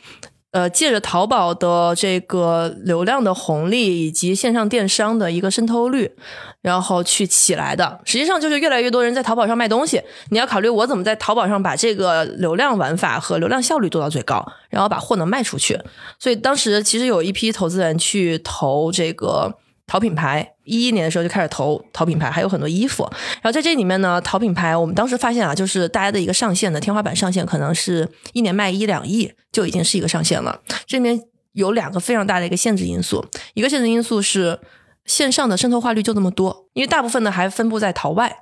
[0.53, 6.13] 呃，借着淘宝的这个流量的红利以及线上电商的一个渗透率，
[6.61, 8.01] 然后去起来的。
[8.05, 15.79] 实际上就是越来越多人在淘宝上卖东西，你要考虑我怎么在淘宝上把这个流量玩法和流量效率做到最高，然后把货能卖出去。
[16.19, 19.55] 所以当时其实有一批投资人去投这个。
[19.91, 23.03] 淘品牌一一年的时候就开始投淘品牌，还有很多衣服。
[23.43, 30.61] 然后在这里面呢，淘品牌我们当时发现啊，就是大家的一个上限的天花板上限，可能是一年卖一两亿就已经是一个上限了。
[30.87, 31.21] 这里面
[31.55, 34.61] 有两个非常大的一个限制因素，一个限制因素是
[35.07, 38.33] 线上的渗透化率就这么多，因为大部分呢还分布在淘外。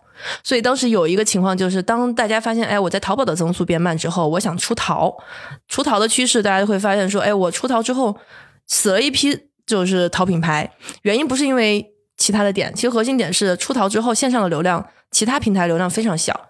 [0.45, 5.17] 所以当时有一个情况就是，当大家发现哎我在淘宝的增速变慢之后，我想出淘，
[5.67, 8.15] 出淘的趋势，大家会发现说，哎我出淘之后
[8.67, 9.48] 死了一批。
[9.69, 10.69] 就是淘品牌，
[11.03, 16.49] 原因不是因为其他的点，其实核心点是出淘之后线上的流量，其他平台流量非常小。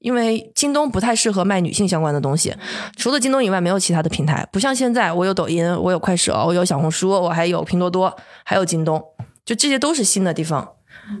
[0.00, 2.52] 因为京东不太适合卖女性相关的东西，
[2.96, 9.00] 除了京东以外没有其他的平台，不像现在我有抖音，我有快手，我有小红书，我还有拼多多，还有京东，
[9.44, 10.68] 就这些都是新的地方。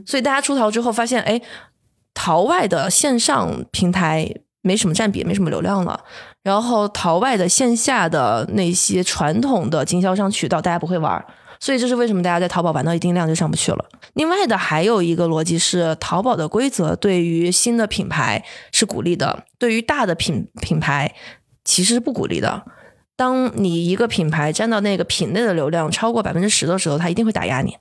[0.04, 1.40] 所以大家出淘之后发现，哎，
[2.14, 4.28] 淘外的线上平台
[4.60, 6.02] 没什么占比，没什么流量了。
[6.42, 11.24] 然后淘外的线下的那些传统的经销商渠道，大家不会玩，
[11.60, 13.84] 所以这是为什么大家在淘宝玩到一定量就上不去了。
[14.14, 21.14] 另外的还有一个逻辑是，淘宝的规则对于新的品牌是鼓励的，对于大的品品牌
[21.64, 22.64] 其实是不鼓励的。
[23.14, 27.76] 当你一个品牌占到那个品类的流量超过百分之十的时候，他一定会打压你，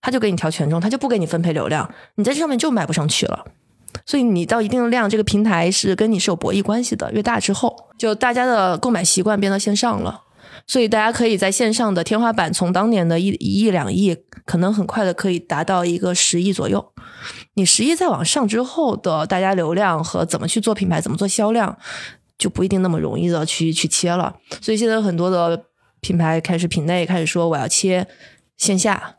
[0.00, 3.46] 他就给你调权重，他就不给你分配流量，你在这上面就卖不上去了。
[4.06, 7.12] 所以你到一定的量，这个平台是跟你是有博弈关系的。
[7.12, 10.22] 越大之后，就大家的购买习惯变到线上了，
[10.66, 16.92] 所以大家可以在线上的天花板从当年的一一亿两亿，可能很快的可以达到一个十亿左右。
[17.54, 21.76] 你十亿再往上之后的大家流量和怎么去做品牌，怎么做销量，
[22.38, 24.36] 就不一定那么容易的去去切了。
[24.60, 25.64] 所以现在很多的
[26.00, 28.06] 品牌开始品类开始说我要切
[28.56, 29.16] 线下。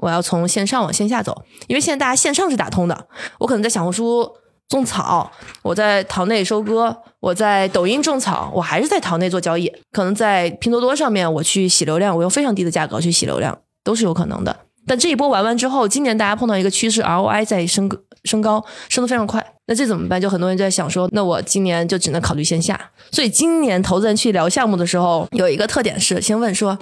[0.00, 3.06] 我要从线上往线下走，因为现在大家线上是打通的。
[3.38, 4.28] 我可能在小红书
[4.68, 5.30] 种草，
[5.62, 9.70] 我在淘内收割，我在抖音种草，我还是在淘内做交易。
[9.92, 14.56] 可能在拼多多上面，我去洗流量，我用非常低的价格去洗流量，都是有可能的。
[14.86, 17.90] 但这一波玩完之后，今年大家碰到一个趋势，ROI 在升
[18.24, 19.44] 升高，升得非常快。
[19.66, 20.20] 那这怎么办？
[20.20, 22.80] 就很多人在想说，那我今年就只能考虑线下。
[23.12, 26.78] 所以今年投资人去聊项目的时候，有一个特点是先问说，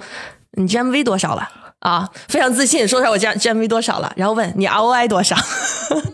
[0.53, 1.49] 你 GMV 多少了？
[1.79, 5.35] 啊，非常自信，说出来我 G G M V 多少了，然后问你 R O I 多少，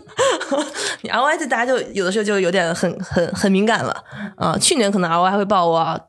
[1.02, 4.04] 你 R O I 就大家就有的时候就有点很很很敏感了
[4.36, 4.56] 啊。
[4.58, 6.00] 去年可能 R O I 会报我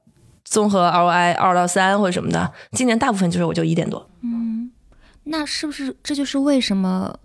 [0.43, 4.08] 综合 R O I 二到三或者什么的，今年大部分就是我就一点多。
[4.22, 4.72] 嗯，
[5.24, 7.17] 那是不是这就是为什么？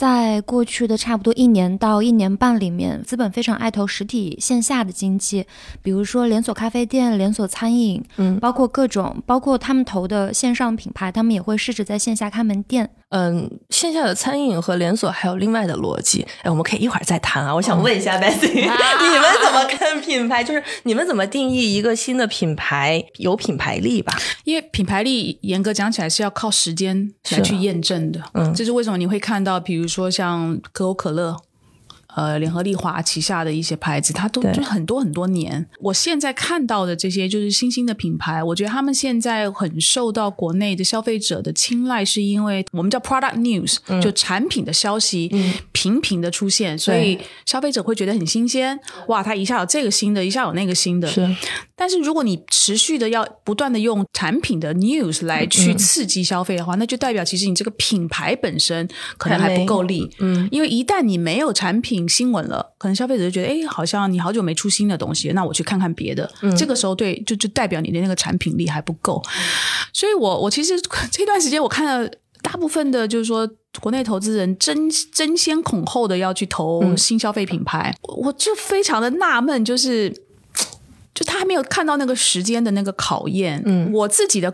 [0.00, 5.44] 在过去的差不多一年到一年半里面，资本非常爱投实体线下的经济，
[5.82, 12.88] 比如说连锁咖啡店、连锁餐饮，嗯，包括各种，包括他们投的线上品牌，他们也会试着在线下开门店。
[13.10, 17.54] 嗯，线下的餐饮和连锁还有另外的逻辑，哎，我们可以一会儿再谈啊。
[17.54, 20.42] 我想问一下 Bessy， 你们怎么看品牌？
[20.44, 24.16] 就是你们怎么定义一个新的品牌有品牌力吧？
[24.44, 28.22] 因为品牌力严格讲起来是要靠时间来去验证的。
[28.34, 31.36] 嗯，这是为什么你会看到，比如说像可口可乐。
[32.16, 35.64] 呃，联合利华旗下的一些牌子，它都就很多很多年。
[35.80, 45.30] 我现在看到的这些就是新兴的品牌，我觉得他们现在很受到国内的消费者的青睐，是因为我们叫 product news，就产品的消息
[45.72, 48.78] 频频的出现，所以消费者会觉得很新鲜。
[49.08, 51.08] 哇，它一下有这个新的，一下有那个新的。
[51.08, 51.34] 是。
[51.76, 60.10] 但是如果你持续的要不断的用产品的 news 来去刺激消费的话，那就代表其实你这个品牌本身可能还不够力。
[60.18, 60.46] 嗯。
[60.52, 66.30] 因为一旦你没有产品，新闻了，可能消费者就觉得，哎，好像你好久没出新的东西，那我去看看别的。
[66.56, 69.22] 这个时候，对，就就代表你的那个产品力还不够。
[69.92, 73.48] 所以，我我其实这段时间我看到大部分的，就是说
[73.80, 80.29] 国内投资人争争先恐后的要去投新消费品牌，我就非常的纳闷，就是。
[81.14, 83.62] 就他还没有看到那个时间的那个考验。
[83.66, 84.50] 嗯，我自己的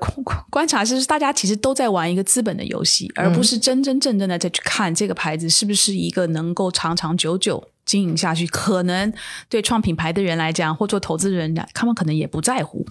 [0.50, 8.46] 观察是，大家其实都在玩一个资本的游戏，而不是真真正正的在去看这个牌子是不是一个能够长长久久经营下去。
[8.46, 9.12] 可能
[9.48, 12.84] 对创品牌的人来讲，或做投资人，他们可能也不在乎。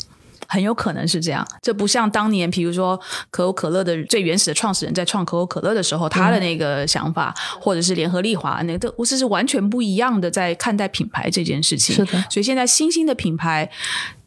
[0.48, 1.46] 很有可能是这样。
[1.62, 11.96] 这不像当年，比如说可口可乐的最原始的创始人在创可口可乐的时候，他的那个想法，或者是联合利华那个都这是完全不一样的，在看待品牌这件事情。
[11.96, 13.70] 是的，所以现在新兴的品牌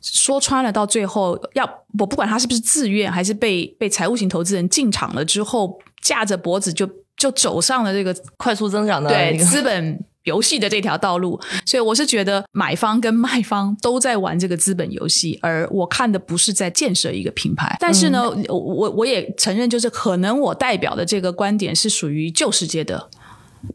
[0.00, 1.64] 说穿了，到最后要
[1.98, 10.04] 我不管他是不是自愿，还是被被财务型投资人进场了之后，架着脖子就就走上了这个快速增长的对资本。
[10.24, 17.76] 游戏的这条道路，所以我是觉得买方跟卖方都在玩这个资本游戏，而我看的不是在建设一个品牌。
[17.80, 23.08] 但是呢，我我我也承认，就是可能我代表的这个观点是属于旧世界的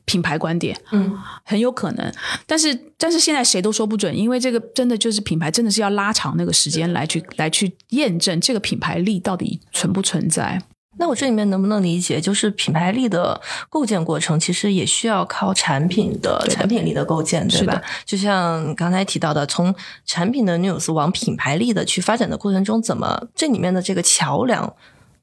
[0.06, 2.14] 品牌观点，嗯，很有可能。
[2.46, 10.62] 但是但是现在谁都说不准，因为这个真的就是品牌，真的是要拉长那个时间来去来去验证这个品牌力到底存不存在。
[10.98, 17.82] 那我这里面能不能理解，就是品牌力的构建过程，其实也需要靠产品的产品力的构建，对吧？
[18.06, 19.74] 就像刚才提到的，从
[20.06, 24.74] 产品的 news 往品牌力的去发展的过程中，怎么这里面的这个桥梁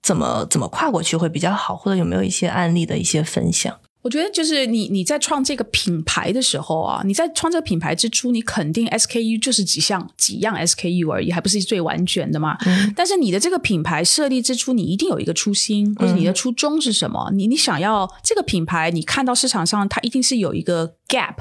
[0.03, 1.77] 怎么怎么跨过去会比较好？
[1.77, 3.79] 或者有没有一些案例的一些分享？
[4.03, 12.57] 我觉得就是你你在创这个品牌的时候啊，你在创这个品牌之初，你肯定 SKU 就是几项几样 SKU 而已，还不是最完全的嘛。
[12.97, 17.31] 但是你的这个品牌设立之初，你一定有一个初心，或者你的初衷是什么？
[17.35, 21.35] 你你想要这个品牌，你看到市场上它一定是有一个 gap，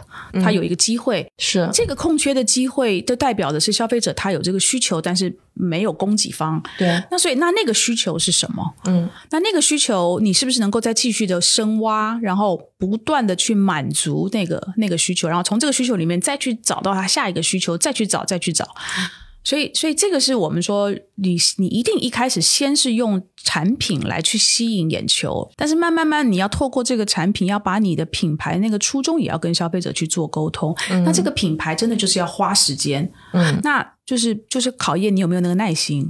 [0.44, 5.34] 它有一个机会，是这个空缺的机会，都代表的是消费者他有这个需求，但是。
[5.62, 8.64] 没有供给方，对，那所以那那个需求是什么？
[8.86, 18.74] 嗯，那那个需求你是不是能够再继续的深挖，然后不断的去满足那个那个需求，然后从这个需求里面再去找到它下一个需求，再去找再去找。
[19.50, 30.78] 所以，所以这个是我们说，你你一定一开始先是用产品来去吸引眼球，但是慢慢慢，你要透过这个产品，要把你的品牌那个初衷也要跟消费者去做沟通。
[31.04, 36.08] 那这个品牌真的就是要花时间，嗯，那就是就是考验你有没有那个耐心。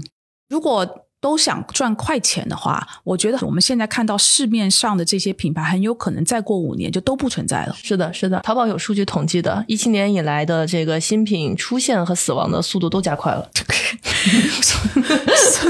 [0.49, 0.85] 如果
[1.21, 7.75] 都想赚快钱的话，我觉得我们现在看到市面上的这些品牌，很有可能再过五年就都不存在了。
[7.83, 13.49] 是的，是的，淘宝有数据统计的，一七年以来的这个新品出现和死亡的速度都加快了。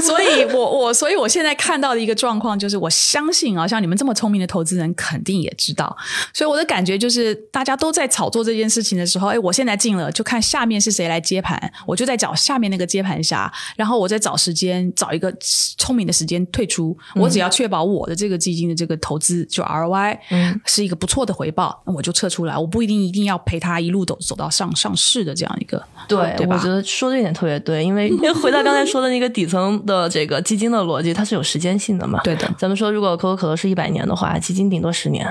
[0.02, 5.96] 所以，我我所以我现在看到的一个状况就是，我相信啊，像你们这么聪明的投资人，肯定也知道。
[6.32, 15.34] 所以我的感觉就是，大家都在炒作这件事情的时候，哎，我现在进了，就看下面是谁来接盘，我就在找下面那个接盘侠，然后我再找时间找一个。
[15.76, 20.18] 聪明的时间退出，我只要确保我的这个基金的这个投资就 ROI
[20.64, 22.56] 是一个不错的回报，那我就撤出来。
[22.56, 25.82] 我不一定一定要陪他一路走走到上上市的这样一个。
[26.08, 28.10] 对，我觉得说这一点特别对，因为
[28.42, 32.20] 回到刚才说的那个底层的这个基金的逻辑，它是有时间性的嘛。
[32.22, 35.26] 对的，咱们说如果可口可乐是一百年的话，基金顶多十年，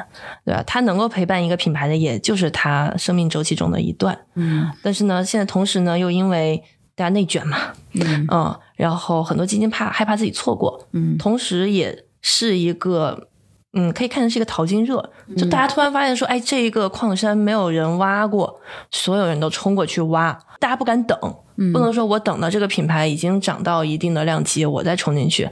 [0.46, 0.64] 对吧？
[0.66, 4.18] 它能够陪伴一个品牌的，也就是它生命周期中的一段。
[4.36, 6.64] 嗯，但是呢，现在同时呢，又因为
[7.00, 7.58] 大家内卷嘛，
[7.94, 8.28] 嗯。
[8.30, 13.30] 嗯，然后很多基金怕害怕自己错过，嗯，同时也是一个，
[13.72, 18.60] 嗯，可以看成是一个淘金热，就大家突然发现说，哎，这一个矿山没有人挖过，
[18.92, 21.18] 所有人都冲过去挖，大家不敢等，
[21.72, 25.50] 不能说我等到这个品牌已经涨到一定的量级，我再冲进去，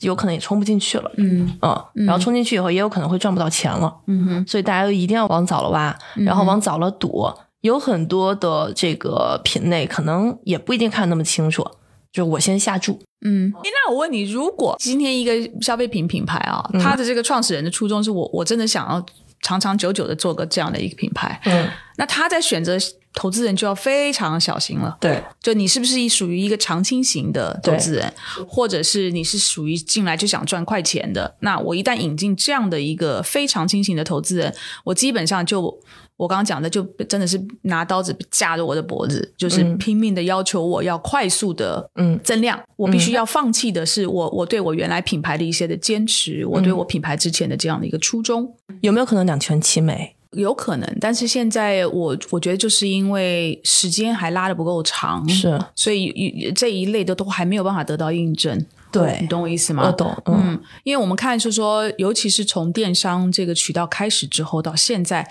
[0.00, 1.56] 有可能也冲不进去了，嗯。
[1.62, 7.30] 嗯，然后冲进去以后，也有可能会赚不到钱了，嗯哼，所以大家一定要往早了挖，然后往早了赌。
[7.62, 11.66] 有很多的这个品类，可能也不一定看那么清楚。
[12.12, 13.50] 就我先下注，嗯。
[13.64, 15.32] 那我问你，如果今天一个
[15.62, 19.02] 消费品品牌啊，它的这个创始人的初衷是我，我真的想要
[19.40, 22.76] 长长久久的做个这样的一个品牌，嗯，那他在选择
[23.14, 24.94] 投资人就要非常小心了。
[25.00, 28.12] 对，就你是不是属于一个长青型的投资人，
[28.46, 31.34] 或者是你是属于进来就想赚快钱的？
[31.40, 34.54] 那我一旦引进这样的一个非常清型的投资人，
[34.84, 35.80] 我基本上就。
[36.16, 42.18] 我刚刚讲的就真的是拿刀子架着我的脖子，就是拼命的要求我要快速的嗯。
[42.22, 50.14] 增量，我必须要放弃的是我我对我原来品牌的一些的坚持，我对我品牌之前的这样的一个初衷，有没有可能两全其美？
[50.30, 58.64] 有可能，但是现在我我觉得就是因为时间还拉的不够长，是，所以这一类的都还没有办法得到印证。
[58.92, 59.18] 对。
[59.20, 59.86] 你懂我意思吗？
[59.86, 65.28] 我懂，嗯，因为我们看是说，尤其是从电商这个渠道开始之后到现在，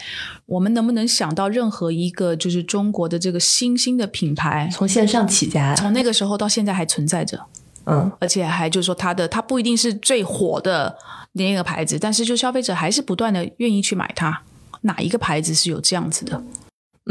[0.48, 7.40] 我们能不能想到任何一个就是中国的这个新兴的品牌，从线上起家，从那个时候到现在还存在着，
[7.86, 10.98] 嗯，而且还就是说它的它不一定是最火的
[11.34, 14.42] 那个牌子，但是就消费者还是不断的愿意去买它，
[14.82, 16.44] 哪一个牌子是有这样子的？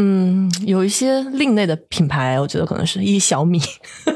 [0.03, 3.61] 嗯，有一些另类的品牌，我觉得可能是一小米，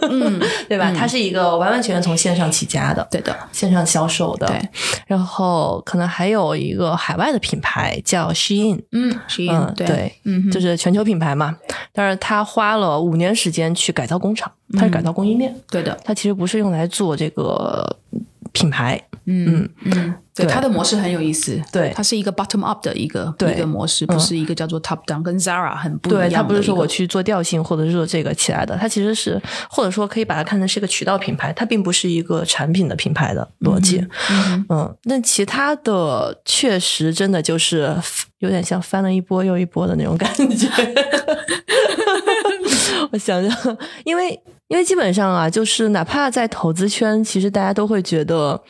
[0.00, 0.90] 嗯， 对吧？
[0.96, 4.46] 它是一个完完全全从线上起家的，对的，线上销售的。
[4.46, 4.68] 对，
[5.06, 11.56] 然后可能还有一个海外的品牌叫 Shein，嗯，Shein，对，嗯，就是全球品牌嘛。
[11.92, 17.96] 但是它花了五年时间去改造工厂，它是改造供应链，对的，它其实不是用来做这个
[18.52, 20.14] 品牌，嗯嗯。
[20.36, 26.22] 对它的模式很有意思，对，它是一个 bottom up 的一个一个模式，不是一个叫做 top down，跟 Zara 很不一样。
[26.22, 34.04] 对，它不是说我去做调性或者是做这个起来的，它其实是或者说可以把它看成是一个渠道品牌，它并不是一个产品的品牌的逻辑。
[34.68, 37.96] 嗯，那其他的确实真的就是
[38.40, 40.68] 有点像翻了一波又一波的那种感觉。
[43.12, 44.42] 我想想，因为。
[44.68, 48.60] 因为基本上啊，就是哪怕在投资圈，其实大家都会觉得，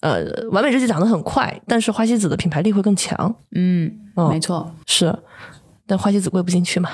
[0.00, 3.34] 呃，完美日记涨得很快，但是花西子的品牌力会更强。
[3.54, 3.90] 嗯，
[4.30, 5.16] 没错，是，
[5.86, 6.90] 但花西子贵不进去嘛。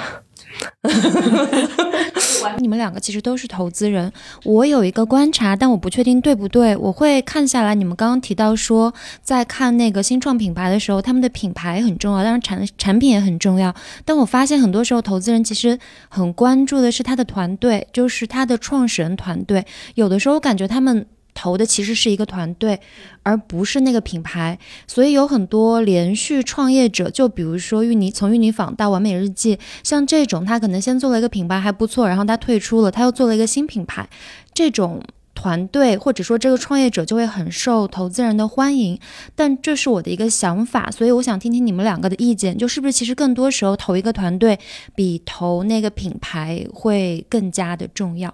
[2.59, 4.13] 你们两个其实都是投资人，
[4.45, 6.77] 我有一个观察，但我不确定对不对。
[6.77, 8.93] 我会看下来，你们刚刚提到说，
[9.23, 13.75] 在看那个新创品牌的时候，他们的品牌很重要，当然产产品也很重要。
[14.05, 15.79] 但我发现很多时候，投资人其实
[16.09, 19.65] 很关注的是他的团队，就是他的创始人团队。
[19.95, 21.07] 有的时候，我感觉他们。
[21.35, 22.81] 投的其实是一个团队，
[23.23, 34.09] 而不是那个品牌，所以有很多连续创业者，就比如说芋泥，从芋泥坊到完美日记，像这种，他可能先做了一个品牌还不错，然后他退出了，他又做了一个新品牌，
[34.55, 35.03] 这种
[35.35, 38.99] 团队或者说这个创业者就会很受投资人的欢迎。
[39.35, 44.59] 但这是我的一个想法，所以我想听听你们两个的意见，就是不是其实更多时候投一个团队
[44.95, 48.33] 比投那个品牌会更加的重要？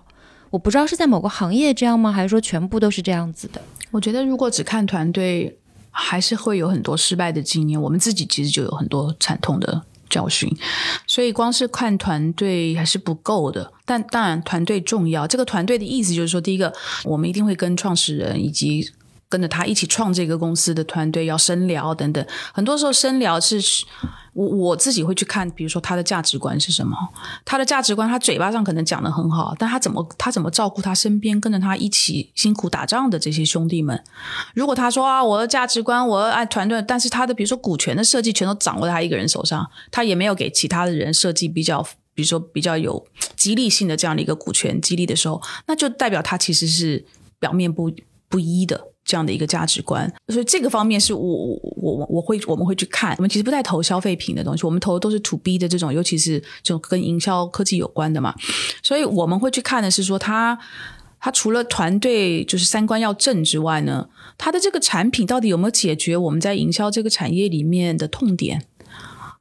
[0.51, 2.13] 我不知道是在某个行业这样吗？
[2.13, 3.63] 还是说全部都是这样子的？
[3.91, 5.57] 我觉得如果只看团队，
[5.91, 7.81] 还是会有很多失败的经验。
[7.81, 10.55] 我们自己其实就有很多惨痛的教训，
[11.07, 13.73] 所以光是看团队还是不够的。
[13.85, 15.27] 但当然，团队重要。
[15.27, 16.73] 这个团队的意思就是说，第一个，
[17.05, 18.91] 我们一定会跟创始人以及。
[19.31, 23.59] 跟着他一起创这个公司的团队要深聊等等，很多时候深聊是，
[24.33, 26.97] 我我自己会去看，比如说他的价值观是什么，
[27.45, 34.03] 他的价值观，他嘴巴上可能讲的很好，但他怎么他怎么照顾他身边跟着他一起辛苦打仗的这些兄弟们？
[34.53, 41.81] 如果他说啊，我的价值观，我爱团队，但是他的比如说股权的设计全都掌握在他一个人手上，他也没有给其他的人设计比较，
[42.15, 43.07] 比如说比较有
[43.37, 47.05] 激励性的这样的一个股权激励的时候，那就代表他其实是
[47.39, 47.93] 表面不
[48.29, 48.90] 不一的。
[49.11, 53.17] 这样的一个价值观，所以这个方面是我我我我会我们会去看。
[53.19, 58.33] 我们其实不太投消费品的东西，我们投的都是 to B 的这种，尤其是这种跟营销科技有关的嘛。
[58.85, 60.57] 所以我们会去看的是说，他
[61.19, 64.09] 他除了团队就是三观要正之外呢，
[64.39, 68.63] 他的这个产品到底有没有解决我们在营销这个产业里面的痛点？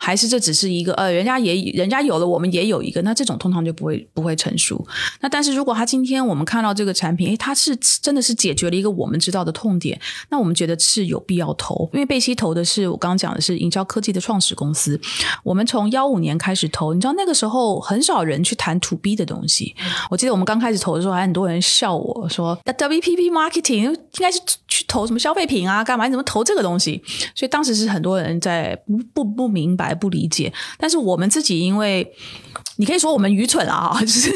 [0.01, 4.83] 还是这只是一个呃，人家也人家有了，我们也有一个，那这种通常就不会不会成熟。
[5.19, 11.89] 那但是如果他今天我们看到这个产品，诶，它是真的是解决了一个我们知道的痛点，那我们觉得是有必要投。
[11.93, 14.99] 因为贝西投的是我刚刚讲的是营销科技的创始公司，
[15.43, 19.75] 我们从幺五年开始投，你知道那个时候很少人去谈 to B 的东西。
[20.09, 24.39] 我记得我们刚开始投的时候，还很多人笑我说，那 WPP marketing 应该是
[24.69, 26.05] 去投什么消费品啊，干嘛？
[26.05, 27.03] 你怎么投这个东西？
[27.35, 29.88] 所以当时是很多人在不不不明白。
[29.89, 32.07] 还不理解，但是我们自己，因为
[32.75, 34.31] 你可以说我们愚蠢啊，就是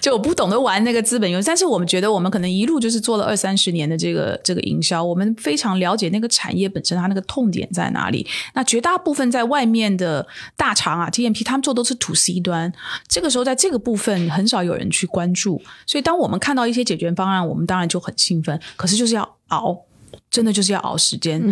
[0.00, 1.46] 就我不懂得玩那个资本游戏。
[1.46, 8.26] 但是我们觉得，我们可能一路就是做了二三十年的这个这个营销，我们非常了解那个产业本身它那个痛点在哪里。
[8.54, 10.26] 那绝大部分在外面的
[10.56, 12.72] 大厂啊，T M P 他们做都是 To C 端，
[13.06, 15.62] 这个时候在这个部分很少有人去关注。
[15.86, 18.60] 所以当我们看到一些解决方案，我们当然就很兴奋。
[18.76, 19.86] 可是就是要熬。
[20.30, 21.42] 真的就是要熬时间，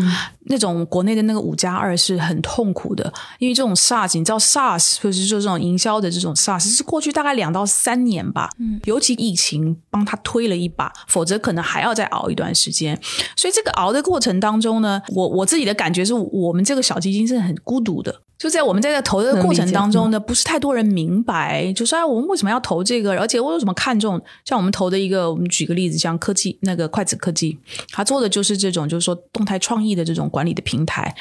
[0.47, 12.99] 那种国内的那个五加二是很痛苦的，因为这种 SARS，你知道 SARS 或者是说这种营销的这种 SARS 是过去大概两到三年吧，嗯，尤其疫情帮他推了一把，否则可能还要再熬一段时间。
[13.37, 18.23] 所以这个熬的过程当中呢，我我自己的感觉是我们这个小基金是很孤独的。
[18.39, 23.19] 就在我们在这投的过程当中呢，不是太多人明白，就是哎，我们为什么要投这个？
[23.19, 24.21] 而且我为什么看重？
[24.45, 27.59] 像我们投的一个，我们举个例子，像科技那个筷子科技，
[27.91, 31.13] 他做的就是这种，就是说动态创意的这种管理的平台。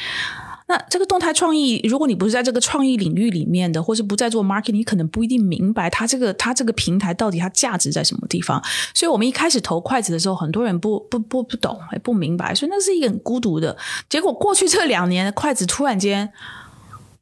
[0.69, 8.61] 那这个动态创意，如果你不是在这个创意领域里面的，或是不在做 marketing，你可能不一定明白它这个它这个平台到底它价值在什么地方。
[8.93, 13.75] 所以我们一开始投筷子的时候，很多人不不不不懂，也不明白，所以那是一个很孤独的
[14.07, 14.31] 结果。
[14.31, 16.31] 过去这两年，筷子突然间。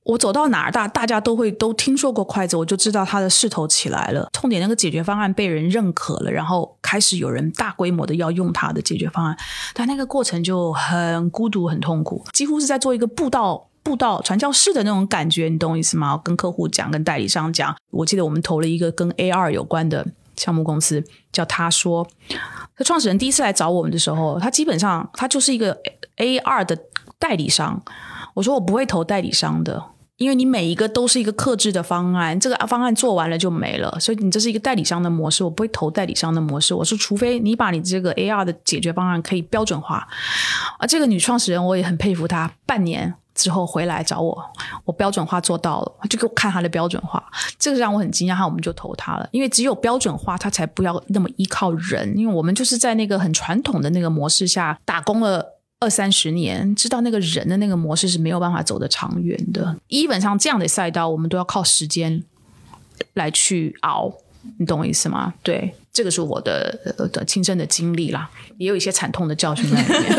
[0.05, 4.29] 我走到哪儿，大大家都会都听说过筷子，我就知道它的势头起来了。
[4.31, 9.35] 痛点那个解决方案被人认可了，然后开始有人大规模的要用它的解决方案，
[9.73, 16.21] 但那个过程就很孤独、很痛苦，几乎是在做一个布道布道传教士的那种感觉，你懂我意思吗？
[16.23, 17.75] 跟客户讲，跟代理商讲。
[17.89, 22.07] 我记得我们投了一个跟 AR 有关的项目公司，叫他说，
[22.77, 25.75] 他创始人第一次来找我们的时候，他基本上他就是一个
[26.17, 26.77] AR 的
[27.17, 27.81] 代理商。
[28.35, 29.83] 我说我不会投代理商的。
[30.17, 36.73] 因为你每一个都是一个克制的方案，这个方案做完了就没了，所以你这是一个代理商的模式，我不会投代理商的模式。
[36.73, 40.07] 我说，除非你把你这个 AR 的解决方案可以标准化。
[40.79, 44.41] 啊，这个女创始人我也很佩服她，半年之后回来找我，
[44.85, 47.21] 我标准化做到了，就给我看她的标准化，
[47.59, 49.27] 这个让我很惊讶，我们就投她了。
[49.31, 55.54] 因为只有标准化，她才不要那么依靠人，因为我们就是在那个很传统的那个模式下打工了。
[55.79, 59.77] 二三十年，知道那个人的那个模式是没有办法走得长远的。
[59.89, 62.23] 基本上这样的赛道，我们都要靠时间
[63.13, 64.13] 来去熬，
[64.57, 65.33] 你懂我意思吗？
[65.43, 65.75] 对。
[65.95, 66.77] 这个是我的
[67.13, 70.13] 的亲身的经历啦，也有一些惨痛的教训在里面。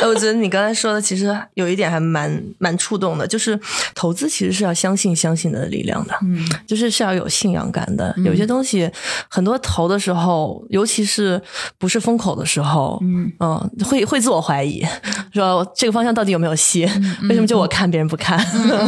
[0.04, 3.58] 我觉得你刚才说的其实有一点还蛮蛮触动的，就是
[3.94, 8.14] 投资其实是要相信相信的力量的，嗯，就是是要有信仰感的。
[8.24, 8.90] 有些东西
[9.28, 11.40] 很多投的时候，尤其是
[11.78, 14.84] 不是风口的时候，嗯嗯，会会自我怀疑，
[15.32, 16.84] 说这个方向到底有没有戏？
[17.28, 18.38] 为什么就我看别人不看？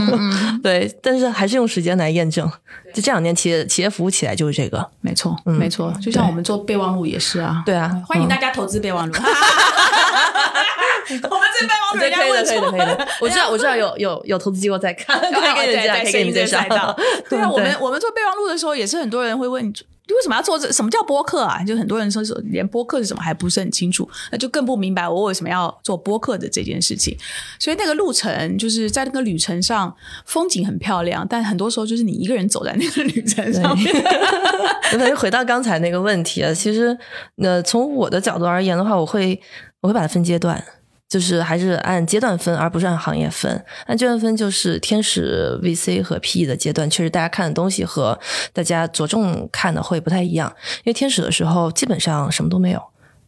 [0.62, 2.50] 对，但是还是用时间来验证。
[2.94, 5.61] 就这两年企业企业服务起来就是这个，没错，嗯。
[5.62, 7.62] 没错，就像我们做备忘录也是啊。
[7.64, 9.14] 对啊，欢迎大家投资备忘录。
[11.08, 13.08] 我们这备忘录可以的，可以的。
[13.20, 16.58] 我知道，我知道有有有投资机构在看，可以给人家，可以给你介绍。
[17.28, 19.72] 对啊，我们我们做备忘录的时候，也是很多人会问。
[20.14, 20.70] 为什么要做这？
[20.72, 21.62] 什么叫播客啊？
[21.64, 27.16] 就很多人说是连播客是什么还不是很清楚，那就更不明白我为什么要做播客的这件事情。
[27.58, 29.94] 所以那个路程就是在那个旅程上，
[30.26, 33.94] 风景很漂亮，但很多时候就是你一个人走在那个旅程上面。
[35.08, 36.96] 就回到刚才那个问题啊，其实
[37.36, 39.40] 那从我的角度而言的话，我会
[39.80, 40.62] 我会把它分阶段。
[41.12, 43.62] 就是还是按阶段分，而不是按行业分。
[43.84, 48.18] 按阶段分，就是天使 VC 和 PE 的阶段，确实大家看的东西和
[48.54, 50.50] 大家着重看的会不太一样。
[50.78, 52.82] 因为天使的时候基本上什么都没有，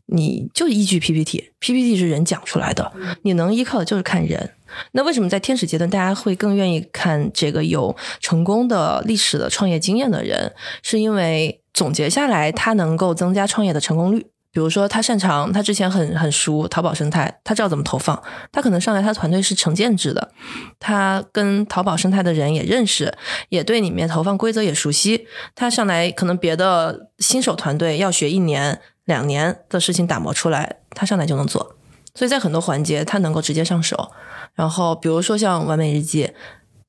[0.06, 4.52] 你就依据 PPT，PPT 是人讲出来的，你能依靠的就是看人。
[4.92, 10.54] 那为什么在天使阶段大家会更愿意看这个有成功的历史的创业经验的人？
[10.82, 14.26] 是因为总结下来，他能够增加创业的成功率。
[14.54, 18.22] 比如说，他擅长，他之前很很熟淘宝生态，他知道怎么投放。
[18.52, 20.30] 他可能上来，他团队是成建制的，
[20.78, 23.12] 他跟淘宝生态的人也认识，
[23.48, 25.26] 也对里面投放规则也熟悉。
[25.56, 31.74] 他上来，可能别的新手团队要学一年、两年的事情打磨出来，他上来就能做。
[32.14, 34.12] 所以在很多环节，他能够直接上手。
[34.54, 36.30] 然后，比如说像完美日记。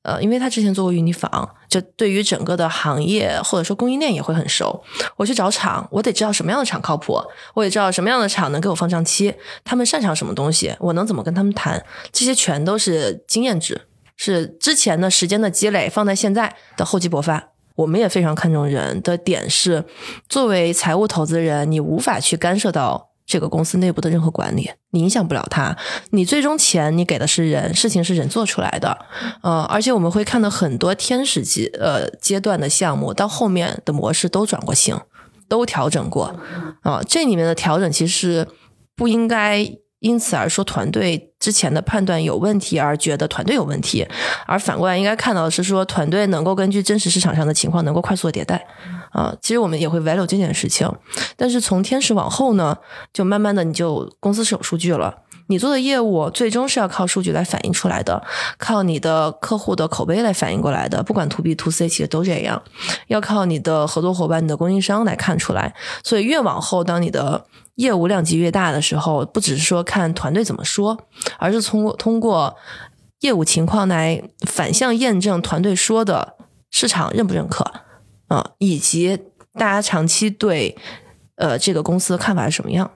[0.06, 1.28] 呃，因为他之前做过云泥坊，
[1.68, 4.80] 就对于整个的行业或者说供应链也会很熟。
[5.16, 7.20] 我去找厂，我得知道什么样的厂靠谱，
[7.54, 9.34] 我也知道什么样的厂能给我放账期，
[9.64, 17.48] 他们擅长什么东西，我能怎么跟他们谈，这些全都是经验值，是之前的时间的积累放在现在的厚积薄发。
[17.74, 19.84] 我们也非常看重人的点是，
[20.28, 23.05] 作为财务投资人，你无法去干涉到。
[23.26, 25.76] 这个公司内部的任何管理，你影响不了他。
[26.10, 28.96] 你最终钱你给的是人，事情是人做出来的。
[29.42, 34.96] 呃，而且我们会看到很多天使级呃阶段的项目，到后面的模式都转过型，
[35.48, 36.34] 都调整过。
[36.82, 38.46] 啊，这里面的调整其实
[38.94, 39.68] 不应该
[39.98, 44.06] 因此而说团队之前的判断有问题，而觉得团队有问题，
[44.46, 48.64] 而反过来应该看到的是说团队能够根据真实市场上的情况能够快速的迭代。
[49.16, 50.86] 啊，其实我们也会 value 这件事情，
[51.36, 52.76] 但是从天使往后呢，
[53.14, 58.22] 就慢慢的你就公司是有数据了，你做的业务最终是要靠数据来反映出来的，
[58.58, 62.62] 靠你的客户的口碑来反映过来的，不管 to B to C 其实都这样，
[63.06, 65.74] 要靠你的合作伙伴、你的供应商来看出来。
[66.04, 67.46] 所以越往后，当你的
[67.76, 70.98] 业务量级越大的时候，不只是说看团队怎么说，
[71.38, 72.54] 而是通过通过
[73.20, 76.34] 业务情况来反向验证团队说的
[76.70, 77.64] 市场认不认可。
[78.28, 79.18] 啊，以及
[79.54, 80.76] 大家长期对
[81.36, 82.90] 呃这个公司的看法是什么样，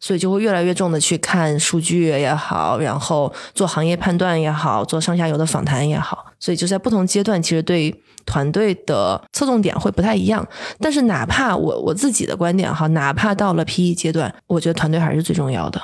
[0.00, 7.94] 所以就会越来越重的去看数据也好，然后做行业判断也好，做上下游的访谈也好，所以就在不同阶段，其实对
[8.26, 10.46] 团队的侧重点会不太一样。
[10.80, 15.80] 但是哪怕我我自己的观点哈，哪怕到了 PE 阶段，我觉得团队还是最重要的，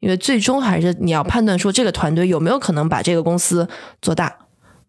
[0.00, 3.68] 因为最终还是你要判断说这个团队有没有可能把这个公司
[4.00, 4.34] 做大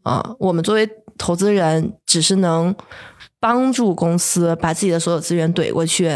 [0.03, 0.35] 啊。
[0.39, 2.75] 我们作为投资人，只是能。
[3.39, 6.09] 帮助公司把自己的所有资源怼过去，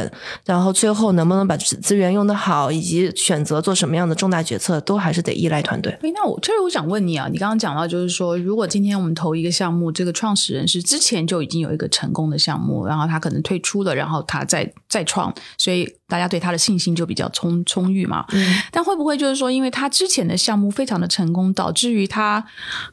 [0.46, 5.92] 然后最后能不能把资源用得好，以及选择做什么样的重大决策，都还是得依赖团队。
[6.02, 18.24] 诶，那我这实我想问你啊，你刚刚讲到就是说，如果今天我们投一个项目，这个创始人是之前就已经有一个成功的项目，然后他可能退出了，然后他再再创，所以大家对他的信心就比较充充裕嘛。
[18.34, 18.62] 嗯。
[18.72, 22.46] 但会不会就是说，因为他之前的项目非常的成功，导致于他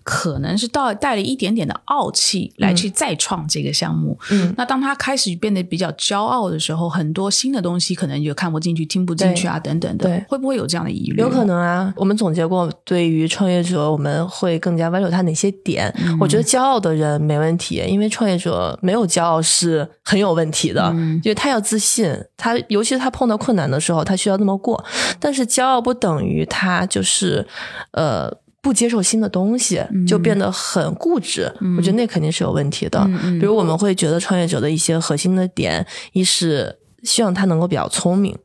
[0.02, 4.18] 可能是到带了一点点的傲气来去再创这个项目？
[4.30, 11.20] 嗯，那当他开始变得比较骄傲的时候，很多新的东西可能就看不进去、听不进去啊，等等的，对，会不会有这样的疑虑？
[11.20, 11.92] 有可能啊。
[11.96, 15.92] 我们总结过，对于创业者，我们会更加 value 他哪些点？
[16.18, 20.90] 我觉得骄傲的人没问题，因为创业者没有骄傲是很有问题的，
[21.22, 24.84] 因为他要自信，他尤其是他碰到困难的时候，他需要那么过。
[25.18, 27.46] 但是骄傲不等于他就是
[27.92, 28.38] 呃。
[28.62, 31.50] 不接受新的东西，就变得很固执。
[31.78, 33.02] 我觉得那肯定是有问题的。
[33.40, 38.36] 比如我们会觉得创业者的一些核心的点，一是希望他能够比较聪明。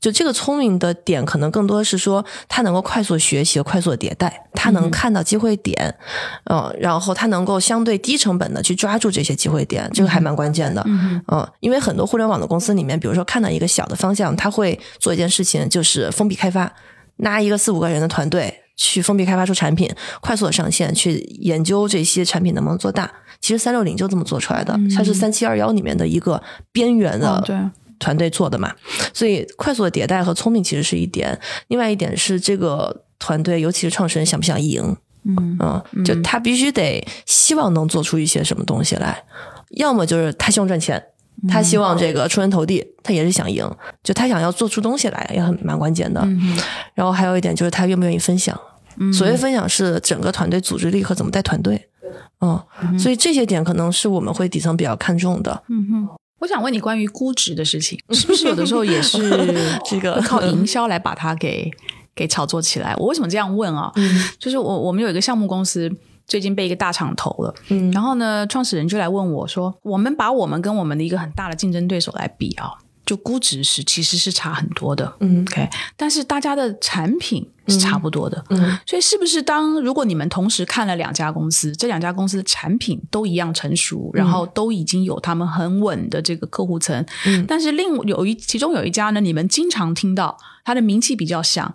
[0.00, 5.94] 就这个聪明的点，可能更多是说他能够快速学习、快速迭代，他能看到机会点，
[6.50, 10.84] 嗯，然后他能够相对低成本的去抓住这些机会点，这个还蛮关键的。
[10.86, 11.22] 嗯，
[11.60, 16.70] 因为很多互联网的公司里面，比如说看到一个小的方向，他会做一件事情，就是封闭开发，
[17.16, 18.60] 拿一个四五个人的团队。
[18.76, 19.88] 去封闭开发出产品，
[20.20, 23.08] 快速的上线，去研究这些产品能不能做大。
[23.40, 26.42] 其实三六零就这么做出来的，它是三七二幺里面的一个
[26.72, 27.40] 边缘的
[27.98, 28.72] 团队做的嘛。
[29.12, 31.38] 所以快速的迭代和聪明其实是一点，
[31.68, 34.96] 另外一点是这个团队，尤其是创始人想不想赢。
[35.26, 39.24] 嗯嗯，就他必须得希望能做出一些什么东西来，
[39.70, 41.02] 要么就是他希望赚钱。
[41.48, 43.68] 他希望这个出人头地，他也是想赢，
[44.02, 46.26] 就他想要做出东西来，也很蛮关键的。
[46.94, 48.58] 然后还有一点就是他愿不愿意分享。
[49.12, 51.88] 所谓分享是整个团队组织力和怎么带团队。
[52.40, 55.62] 嗯，所以这些点可能是我们会底层比较看重的。
[55.68, 56.08] 嗯哼，
[56.44, 59.18] 我想问你关于估值的事情，是不是有的时候也是
[59.88, 61.70] 这个靠营销来把它给
[62.14, 62.94] 给炒作起来？
[62.98, 63.90] 我为什么这样问啊？
[64.38, 65.90] 就是我我们有一个项目公司。
[66.26, 72.72] 最近被一个大厂投了，嗯，然后呢，创始人就来问我说：“我们把我们跟我们的一个很大的竞争对手来比啊，
[73.04, 91.74] 就估值是其实是差很多的，嗯，OK，但是大家的产品是差不多的，嗯，所以是不是当如果你们同时看了两家公司，这两家公司的产品都一样成熟，然后都已经有他们很稳的这个客户层，嗯，但是另有一其中有一家呢，你们经常听到它的名气比较响。”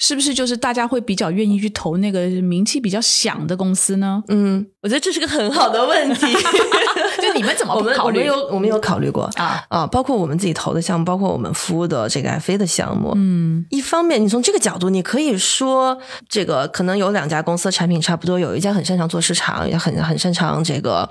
[0.00, 4.22] 是不是就是大家会比较愿意去投那个名气比较响的公司呢？
[4.28, 6.20] 嗯，我觉得这是个很好的问题。
[7.20, 8.18] 就你们怎么我们考虑？
[8.18, 13.12] 我们有我们有考虑过啊啊，包括我们自己投的项目，包括我们服务的这个 F A 的项目。
[13.14, 15.96] 嗯，一方面，你从这个角度，你可以说
[16.28, 21.08] 这个可能有两家公司产品差不多，有一家很擅长做市场，也很很擅长这个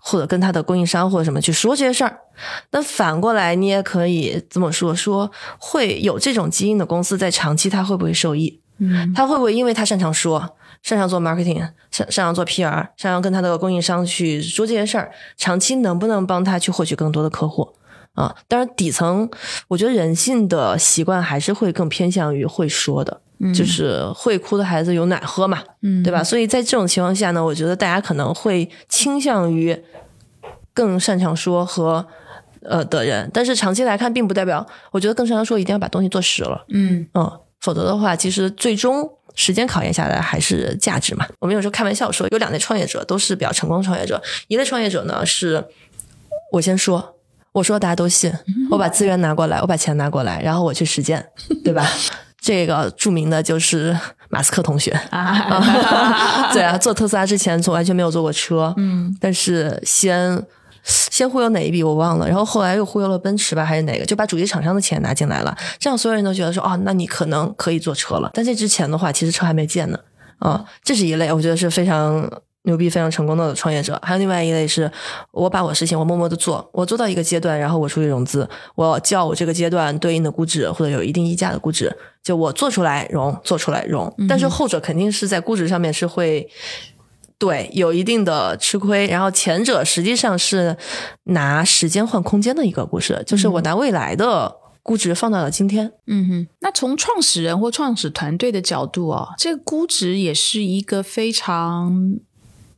[0.00, 2.18] 或者跟他的供应商或者什么去说这些事儿。
[2.72, 8.60] 那反过来，你也可以这么说：说会有这种基因的公司在长期，它会不会受益？
[8.82, 11.58] 嗯，他会不会因为他擅长说，擅长做 marketing，
[11.90, 17.68] 擅擅长做 PR，擅长跟他的供应商去说这些事儿，长期能不能帮他去获取更多的客户？
[18.14, 19.30] 啊，当然底层，
[19.68, 23.20] 我觉得人性的习惯还是会更偏向于会说的，
[23.54, 26.24] 就是会哭的孩子有奶喝嘛，嗯，对吧？
[26.24, 29.80] 所以在这种情况下呢，我觉得大家可能会倾向于
[30.74, 32.06] 更擅长说和。
[32.62, 41.26] 呃的人，但是长期来看，并不代表我觉得更擅长说一定要把东西做实了，嗯嗯，否则的话，其实最终时间考验下来还是价值嘛。
[41.38, 45.64] 我们有时候开玩笑说，有两类创业者都是比较成功的创业者，一类创业者呢是，
[46.52, 47.16] 我先说，
[47.52, 48.32] 我说大家都信，
[48.70, 51.24] 我把资源拿过来，我把钱拿过来，然后我去实践，
[51.64, 51.86] 对吧？
[52.40, 53.96] 这个著名的就是
[54.30, 55.60] 马斯克同学啊，
[56.54, 60.44] 对啊，做特斯拉之前从完全没有坐过车，嗯，但是先。
[60.82, 68.30] 先忽悠哪一笔我忘了，然后后来又忽悠了奔驰吧，还是哪个，就把主机厂商的钱拿进来了，这样所有人都觉得说，哦，那你可能可以做车了。
[68.32, 69.98] 但这之前的话，其实车还没建呢。
[70.38, 72.26] 啊，这是一类，我觉得是非常
[72.62, 74.00] 牛逼、非常成功的创业者。
[74.02, 74.90] 还有另外一类是，
[75.32, 84.10] 我把我事情我默默的做，我做到一个阶段，然后我出去融资，我叫我这个阶段对应的估值或者有一定溢价的估值，就我做出来融，做出来融。
[84.26, 86.48] 但是后者肯定是在估值上面是会。
[87.40, 90.76] 对，有一定的吃亏，然后前者实际上是
[91.24, 95.90] 拿时间换空间的一个故事，就是我拿未来的估值放到了今天。
[96.06, 102.20] 嗯哼，那从创始人或创始团队的角度啊，这个估值也是一个非常。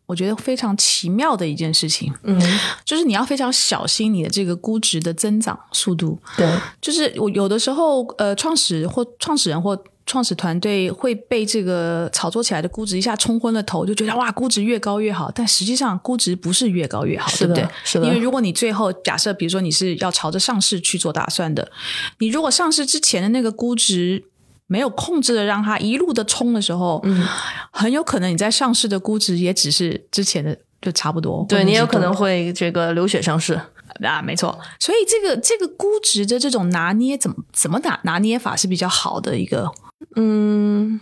[0.07, 2.39] 我觉得非常奇妙的一件事情，嗯，
[2.85, 6.21] 就是你要非常小心你的这个估值的增长速度。
[6.37, 6.47] 对，
[6.83, 9.75] 就是我有的时候，呃，创始或创始人或
[10.05, 15.31] 创始团队会被这个炒作起来的估值一下冲昏了头，就觉得哇，估值越高越好。
[15.35, 17.67] 但实际上，估值不是越高越好，对不对？
[17.85, 18.07] 是的。
[18.07, 21.71] 因为如果你最后假设，比如说你是要朝着上市去做打算的，
[22.19, 24.25] 你如果上市之前的那个估值
[24.67, 27.25] 没有控制的让它一路的冲的时候，嗯，
[27.71, 31.47] 很有可能你在上市的估值也只是之前的就差不多。
[31.49, 33.61] 对你有可能会这个流血上市。
[34.03, 39.71] 啊，没错，所以这个这个估值的这种拿捏，怎么怎么拿拿捏法是比较好的一个。
[40.17, 41.01] 嗯，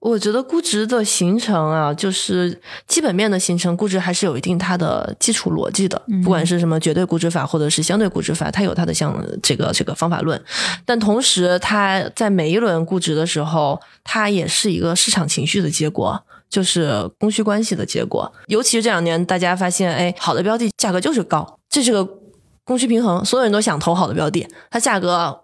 [0.00, 6.00] 我觉得估值的形成啊，就是基本面的形成，估值还是有一定它的基础逻辑的。
[6.22, 10.42] 不管是什么绝对估值法或者是相对估值法，它有它的像这个这个方法论。
[10.84, 16.22] 但同时，它在每一轮估值的时候，它也是一个市场情绪的结果。
[16.48, 22.08] 就是供需关系的结果，尤其是这两年，大家发现，哎，好的标的价格就是高，这是个
[22.62, 25.40] 供需平衡，所有人都想投好的标的，它价格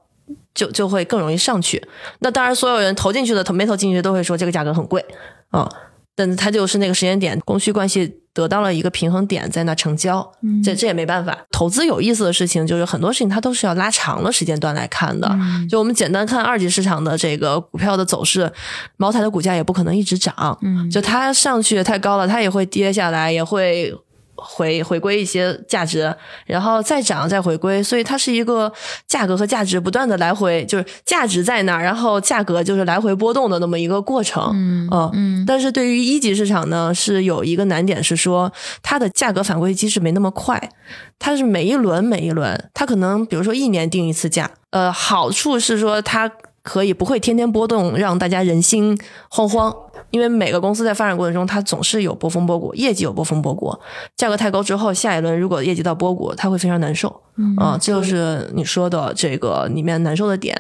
[0.54, 1.82] 就就会更容易上去。
[2.20, 5.04] 那当然，所有人投进去的投没投进去都会说这个价格很贵
[5.50, 5.70] 啊。
[6.14, 10.30] 但它就是那个时间点，供需关系得到了一个平衡点，在那成交，
[10.62, 11.34] 这这也没办法。
[11.50, 15.34] 投资有意思的事情就是很多事情它都是要拉长了时间段来看的。
[15.70, 18.52] 就我们简单看二级市场的这个股票的走势，
[18.98, 20.58] 茅台的股价也不可能一直涨，
[20.90, 23.94] 就它上去太高了，它也会跌下来，也会。
[24.34, 26.14] 回回归一些价值，
[26.46, 28.72] 然后再涨再回归，所以它是一个
[29.06, 34.50] 价格和价值不断的来回，就是价值在那儿，然后价格就是来回波动的那么一个过程。
[34.52, 35.44] 嗯嗯。
[35.46, 38.52] 但是对于一级市场呢，是有一个难点是说
[38.82, 40.70] 它的价格反馈机制没那么快，
[41.18, 44.50] 它是每一轮每一轮，它可能比如说一年定一次价。
[44.70, 46.30] 呃，好处是说它
[46.62, 48.98] 可以不会天天波动，让大家人心
[49.30, 49.91] 惶惶。
[50.12, 53.76] 因为每个公司在发展过程中，它总是有波峰波谷，业绩有波峰波谷。
[54.16, 57.08] 价格太高之后，下一轮如果业绩到波谷，它会非常难受。
[57.56, 60.54] 啊，这就是你说的这个里面难受的点。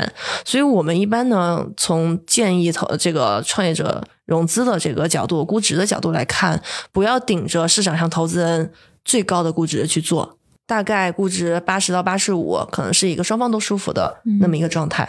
[0.44, 8.72] 所以我们一般呢，从建议投这个创业者融资的这个角度、估值的角度来看，不要顶着市场上投资人
[9.04, 10.38] 最高的估值去做。
[10.66, 15.06] 大概估值八十到八十五，可能是一个双方都舒服的那么一个状态。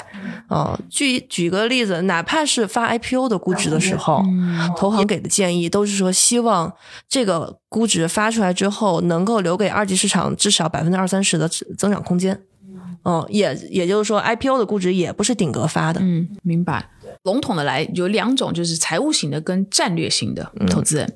[0.48, 4.24] 啊，举举个例子，哪怕是发 IPO 的估值的时候，
[4.76, 6.74] 投行给的建议都是说，希望
[7.08, 11.48] 这个估值发出来之后，能够留给二级市场至少百分之二三十的
[11.78, 12.42] 增长空间。
[13.06, 16.00] 嗯，也也就是说，IPO 的估值也不是顶格发的。
[16.02, 16.90] 嗯，明白。
[17.24, 21.14] 笼统的来，有两种，就是财务型的跟战略型的投资人。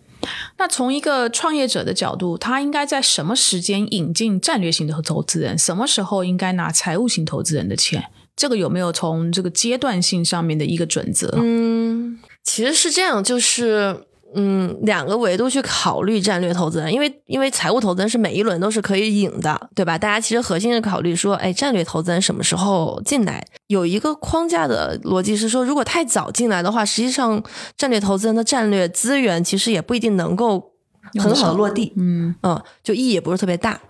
[0.58, 5.58] 那从一个创业者的角度，他应该在什么时间引进战略性的投资人？
[5.58, 8.04] 什么时候应该拿财务型投资人的钱？
[8.36, 11.32] 这个有没有从这个阶段性上面的一个准则？
[11.36, 14.04] 嗯，其实是这样，就是。
[14.40, 19.98] 嗯，两个维度去考虑战略投资人，因为因为财务投资人是每一轮都是可以引的，对吧？
[19.98, 23.44] 大家其实核心是考虑说，哎，战略投资人什么时候进来？
[23.66, 27.44] 有一个框架的逻辑是说，如果太早进来的话，实际上
[27.76, 30.72] 战略投资人的战略资源其实也不一定能够
[31.20, 33.82] 很好的落地，嗯嗯，就意义也不是特别大。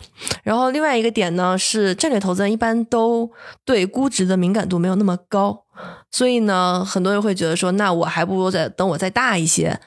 [0.44, 3.30] 然后另外一个点呢是，战略投资人一般都
[3.66, 5.66] 对估值的敏感度没有那么高，
[6.10, 9.78] 所以呢，很多人会觉得说，那我还不如再等我再大一些。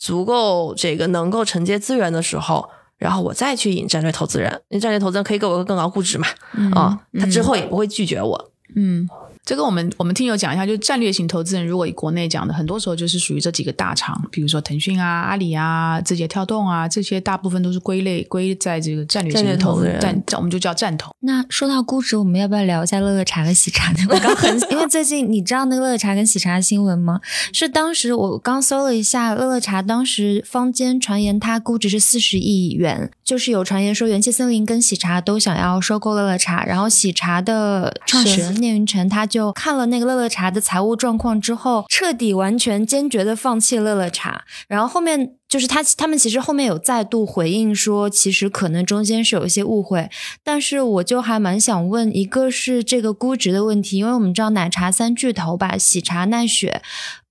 [0.00, 6.26] 足够这个能够承接资源的时候，然后我再去引战略投资人，因为战略投资人可以给我个更高估值嘛，
[6.74, 9.08] 啊，他之后也不会拒绝我，嗯。
[9.50, 21.10] 这个我们我们听友讲一下，就是战略型投资人，如果以国内讲的，很多时候就是属于这几个大厂，比如说腾讯啊、阿里啊、字节跳动啊，这些大部分都是归类归在这个战略型投资人，战我们就叫战投。
[21.22, 23.92] 那说到估值，我们要不要聊一下乐乐茶和喜茶？
[24.08, 27.20] 我刚很，因为最近你知道那个乐乐茶跟喜茶的新闻吗？
[27.52, 39.26] 是当时我刚搜了一下，乐乐茶当时坊间传言它估值是四十亿元，就是有传言说元气森林跟喜茶都想要收购乐乐茶，然后喜茶的创始人聂云辰他。
[39.30, 44.44] 就就看了那个乐乐茶的财务状况之后，彻底完全坚决的放弃乐乐茶。
[44.68, 50.10] 然后后面就是他他们其实后面有再度回应说，其实可能中间是有一些误会。
[50.44, 56.82] 但是我就还蛮想问，一个是这个估值的问题，因为我们知道奶茶三巨头吧，喜茶、奈雪、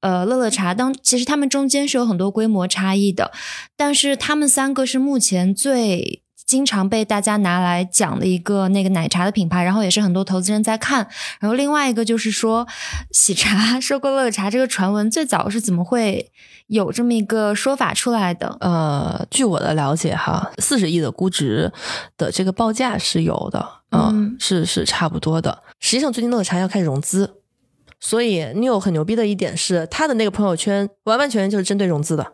[0.01, 3.31] 呃乐乐茶，当其实他们中间是有很多规模差异的，
[3.77, 6.23] 但是他们三个是目前最。
[6.49, 11.07] 经常被大家拿来讲的一个那个奶茶的品牌，然后也是很多投资人在看。
[11.39, 12.67] 然后另外一个就是说，
[13.11, 16.31] 喜茶收购乐茶这个传闻最早是怎么会
[16.65, 18.57] 有这么一个说法出来的？
[18.61, 21.71] 呃，据我的了解，哈，四十亿的估值
[22.17, 25.61] 的这个报价是有的，嗯，是是差不多的。
[25.79, 27.35] 实际上，最近乐茶要开始融资，
[27.99, 32.33] 所以 New 很牛逼的一点是，他的那个朋友圈完完全全就是针对融资的，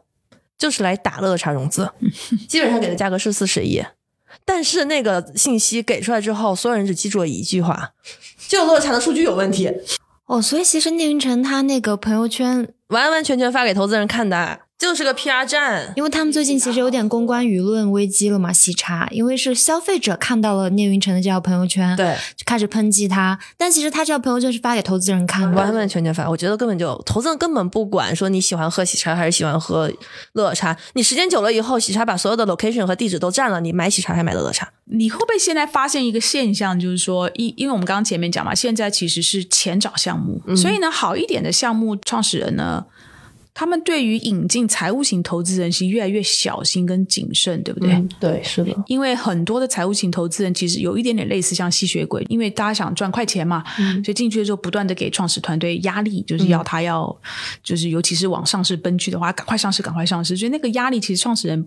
[0.57, 1.91] 就是来打乐茶融资，
[2.47, 3.83] 基本上给的价格是四十亿。
[4.43, 7.91] 但是那个信息给出来之后，所有人只记住了一句话：
[8.49, 9.71] 就洛查的数据有问题。
[10.25, 14.61] 哦，所以其实聂云辰他那个朋友圈完完全全发给投资人看的。
[14.77, 23.39] 就是个 PR 站，因为他们最近其实有点公关舆论危机了嘛，喜茶，因为是消费者看到了聂云辰的这条朋友圈，对，就开始抨击他。
[23.57, 26.29] 但其实他这条朋友圈是发给投资人看的，完完全全发。
[26.29, 29.89] 我觉得根本就投资人根本不管说你喜欢喝喜茶还是喜欢喝
[30.33, 34.69] 乐茶，你时间久了以后，喜茶把所有的 location 和地址都占了，你买喜茶还买乐乐茶？
[34.91, 42.85] 你会不会现在发现一个现象，就是说，因因为我们刚刚前面讲嘛，现在其实是钱找项目，所以呢，好一点的项目创始人呢。
[43.57, 48.05] 他们对于引进财务型投资人是越来越小心跟谨慎，对不对？
[48.19, 48.75] 对，是的。
[48.87, 53.63] 因为很多的财务型投资人其实有一点点类似像吸血鬼，因为大家想赚快钱嘛，
[54.03, 57.17] 所以进去的时候不断的给创始团队压力，就是要他要，
[57.63, 60.35] 就是尤其是往上市奔去的话，赶快上市，赶快上市。
[60.35, 61.65] 所以那个压力其实创始人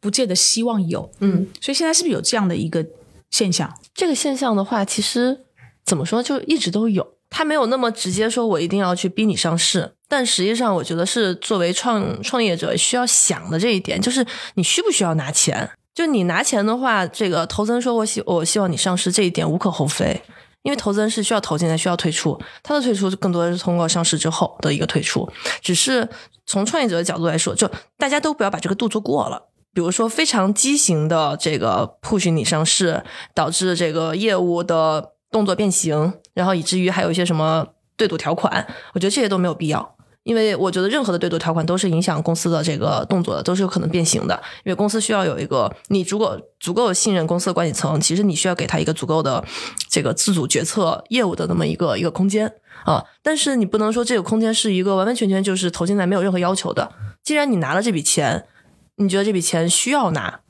[0.00, 1.06] 不见得希望有。
[1.20, 2.82] 嗯，所以现在是不是有这样的一个
[3.30, 3.70] 现象？
[3.94, 5.40] 这个现象的话，其实
[5.84, 7.06] 怎么说，就一直都有。
[7.28, 9.92] 他没有那么直接说，我一定要去逼你上市。
[10.08, 15.68] 但实际上，我觉得是作为创创业者需要想的这一点，就是你需不需要拿钱？
[15.94, 20.22] 就你拿钱的话，这个投资人说我希我希望你上市，这一点无可厚非，
[20.62, 22.38] 因为投资人是需要投进来，需要退出。
[22.62, 25.26] 他的退出更多的是通过上市之后的一个退出。
[25.62, 26.06] 只是
[26.44, 29.48] 从创业者的角度来说，就大家都不要把这个度做过了。
[29.72, 33.02] 比如说非常畸形的这个 push 你上市，
[33.34, 39.95] 导致这个业务的动作变形，然后以至于还有一些什么对赌条款，我觉得这些都没有必要。
[40.26, 44.34] 因为我觉得任何的对赌条款都是影响公司的这个动作的，都是有可能变形的。
[44.64, 49.44] 因为公司需要有一个你如果足够信任公司的管理层，其实你需要给他一个足够的
[49.88, 52.52] 这个自主决策业务的那么一个一个空间
[52.84, 53.04] 啊。
[53.22, 56.90] 但是你不能说这个空间是一个完完全全就是投进来没有任何要求的。
[57.22, 58.46] 既然你拿了这笔钱，
[58.96, 60.40] 你觉得这笔钱需要拿，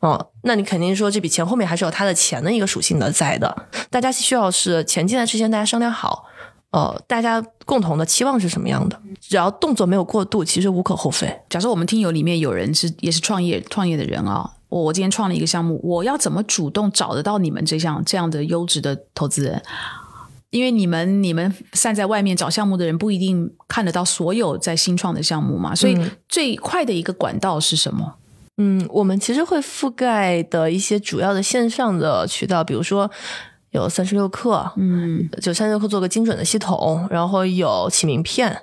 [0.00, 3.66] 哦，那你肯定说这笔钱后面还是有它的钱的一个属性的在的。
[3.90, 6.24] 大家需要是钱进来之前大家商量好。
[6.76, 9.00] 呃，大家共同的期望是什么样的？
[9.18, 11.26] 只要动作没有过度，其实无可厚非。
[11.48, 19.62] 假设我们听友里面有人是也是创业创业的人啊，我我今天创了一个项目，我要怎么主动找得到你们这项这样的优质的投资人？
[20.50, 25.98] 因为你们你们散在外面找项目的人不一定看得到所有在新创的项目嘛，所以
[26.28, 28.16] 最快的一个管道是什么？
[28.58, 33.10] 嗯，我们其实会覆盖的一些主要的线上的渠道，比如说。
[33.76, 38.56] 有三十六氪，嗯，就三十六氪做个精准的系统，然后有起名片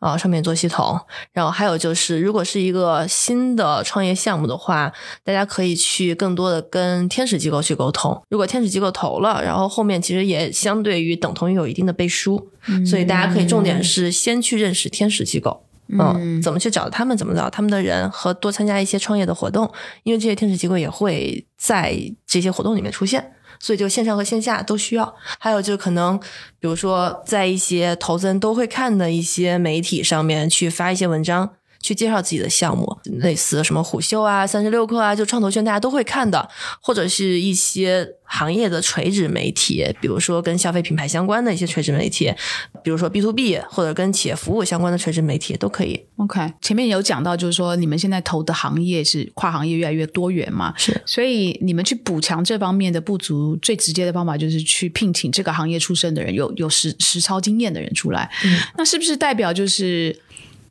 [0.00, 1.00] 啊，上面做系统，
[1.32, 4.92] 然后还有就是，如果是一个新的创业项目的话，
[5.24, 8.20] 大家可以去更多的跟天使机构去沟通。
[8.28, 12.50] 如果天使机构投了，然后后面其实也相对于等同于有一定的背书，
[12.84, 19.70] 所以大家可以重点是先去认识天使机构，嗯，怎么去找他们，怎么找他们的人，和多参加一些创业的活动，
[20.02, 21.96] 因为这些天使机构也会在
[22.26, 23.32] 这些活动里面出现。
[23.58, 25.14] 所以，就线上和线下都需要。
[25.38, 26.18] 还有，就可能，
[26.58, 31.50] 比如说，在一些投资人都会看的一些媒体上面去发一些文章。
[31.86, 36.48] 去介绍自己的项目，类似什么虎嗅啊、三十六氪啊，就创投圈大家都会看的，
[36.80, 42.34] 或者是一些行业的垂直媒体，比如说跟消费品牌相关的一些垂直媒体，
[42.82, 46.04] 比如说 B to B 或者跟企业服务相关的垂直媒体都可以。
[46.16, 50.74] OK，前面有讲到，就是说你们现在投的行业是跨行业越来越多元嘛？
[50.76, 58.28] 是，所以你们去补强这方面的不足，最直接的方法就是去聘请这个行业出身的人，有有实实操经验的人出来。
[58.44, 60.18] 嗯，那是不是代表就是？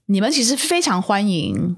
[0.07, 1.75] 你们其实非常欢迎，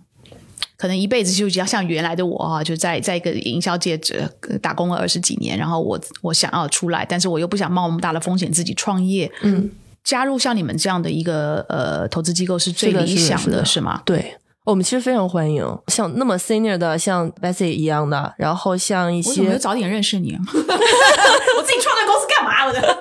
[0.75, 4.29] 可能一辈子就要像原来的我啊，就在在一个营销界者
[4.61, 9.69] 打工了二十几年，然后我我想要出来，但是我又不想冒那么大的风险自己创业，嗯，
[10.03, 14.01] 加入像你们这样的一个呃投资机构是最理想的，是吗？
[14.05, 14.35] 对，
[14.67, 22.65] 我们其实非常欢迎像那么 senior 的，像 Bessy 一样的，然后像一些，我早点认识你， 我自己创立公司干嘛？
[22.65, 22.81] 我的。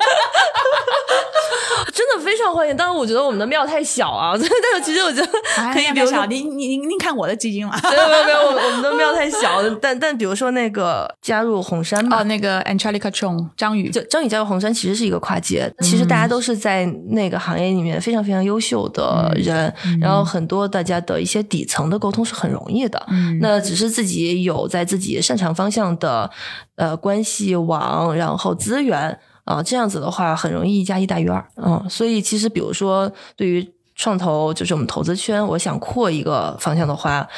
[1.92, 4.34] 真的非常欢迎，但是我觉得我们的庙太小啊。
[4.36, 5.26] 但是其实我觉得
[5.72, 7.74] 可以比如小，您您您看我的基金嘛？
[7.82, 9.62] 没有没有没有，我们的庙太小。
[9.80, 15.72] 但但比如说那个加入红杉吧，那个 Angelica Chong 张宇，就张宇加入红杉其实是一个跨界。
[15.80, 23.04] 其实大家都是在那个行业里面非常非常优秀的人，然后很多大家的一些底层的沟通是很容易的。
[23.08, 26.30] 嗯那只是自己有在自己擅长方向的
[26.74, 29.18] 呃关系网，然后资源。
[29.46, 37.28] 啊，这样子的话很容易一加一大于二，嗯，所以其实比如说对于创投，就是我们投资圈，我想扩一个方向的话，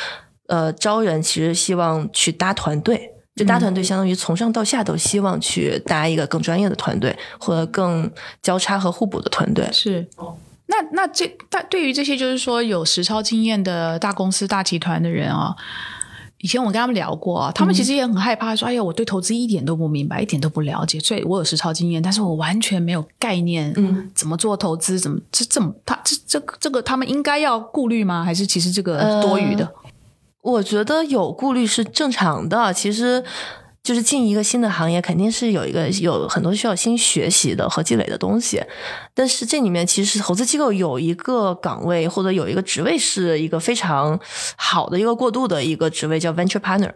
[0.47, 8.11] 呃，招人其实希望去搭团队，就搭团队相当于从上到下都希望去搭一个更专业的团队，或者更
[8.41, 9.69] 交叉和互补的团队。
[9.71, 10.09] 是，
[10.69, 15.57] 那那这大对于这些就是说有实操经验的大公司大集团的人啊。
[16.41, 25.01] 以前我跟他们聊过，啊他们其实也很害怕，说：“哎呀，我对投资一点都不明白，一点都不了解。”所以，我有实操经验，但是我完全没有概念，嗯，怎么做投资？
[25.01, 28.23] 怎么这这么他这这这个他们应该要顾虑吗？
[28.23, 29.69] 还是其实这个多余的？
[30.43, 32.73] 我觉得有顾虑是正常的。
[32.73, 33.25] 其实。
[33.89, 38.63] 就是进一个新的行业，肯定是有一个有很多需要新学习的和积累的东西。
[39.15, 44.21] 但是这里面其实投资机构有一个岗位或者有一个职位是一个非常
[44.57, 46.93] 好的一个过渡的一个职位，叫 venture partner，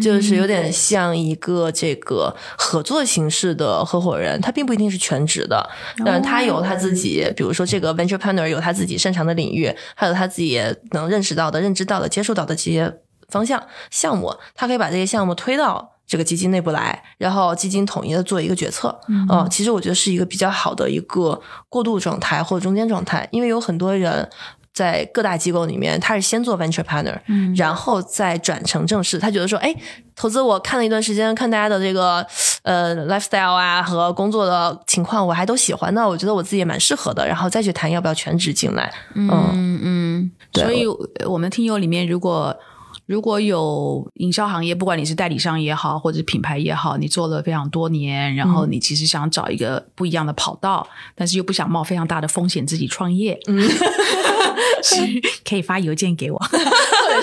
[0.00, 4.40] 就是有点像一个这个合作形式的合伙人。
[4.40, 5.68] 他并不一定是全职的，
[6.06, 10.58] 但他有他自己，比如说这个 venture partner 有他自己擅长的领域，还有他自己
[10.92, 15.90] 能认识到的、认知到的、接受到的这些方向项目，他可以把这些项目推到。
[16.06, 24.28] 这个基金内部来，然后基金统一的做一个决策，嗯，其实我觉得是一个比较好的一个过渡状态或者中间状态，因为有很多人
[24.74, 29.74] 在各大机构里面，他是先做 venture partner，嗯，然后再转成正式，他觉得说，哎，
[30.14, 32.26] 投资我看了一段时间，看大家的这个
[32.64, 40.84] 呃 lifestyle 啊和工作的情况，我还都喜欢的，我觉得我自己也蛮适合的，然后再去谈要不要全职进来，嗯嗯，所以
[41.26, 42.54] 我们听友里面如果。
[43.06, 53.68] 如果有营销行业，不管你是代理商也好，或者品牌也好，你做了非常多年，然后你其实想找一个不一样的跑道，但是又不想冒非常大的风险自己创业， 嗯，
[55.48, 56.42] 可以发邮件给我，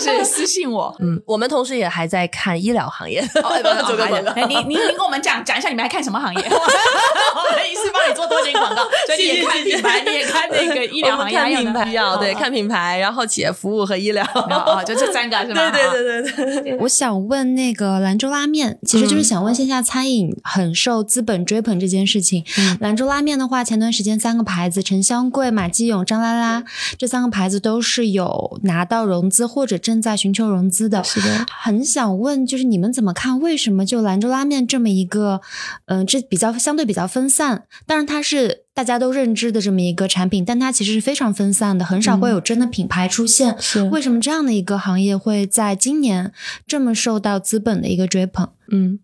[0.02, 0.95] 是 私信我。
[0.99, 3.22] 嗯，我们同时也还在看医疗行业。
[3.32, 6.41] 做个广告，您您您跟我们讲讲一下，你们还看什么行业？
[6.41, 11.86] 我的意思帮你做多点广告，所以你也看品牌，你也看那个医疗行业，看品牌，
[12.20, 15.72] 对，看品牌，然后企业服务和医疗，哦，就这三个是吗？
[15.72, 22.43] 对对对对对，我想问那个兰州拉面，其实就是想问线下餐饮很受资本追捧这件事情。
[22.80, 26.64] 兰州拉面的话，前段时间三个牌子陈香贵、马继勇、张拉拉
[26.97, 31.03] 这三个牌子都是有拿到融资或者正在寻求融资的。
[31.03, 33.39] 是的，很想问，就是你们怎么看？
[33.39, 35.41] 为什么就兰州拉面这么一个，
[35.85, 38.65] 嗯，这比较相对比较分散，当然它是。
[38.73, 43.53] 大家都认知的这么一个产品，但它其实是非常分散的，很少会有真的品牌出现。
[43.59, 46.31] 是为什么这样的一个行业会在今年
[46.65, 48.49] 这么受到资本的一个追捧？
[48.71, 48.99] 嗯，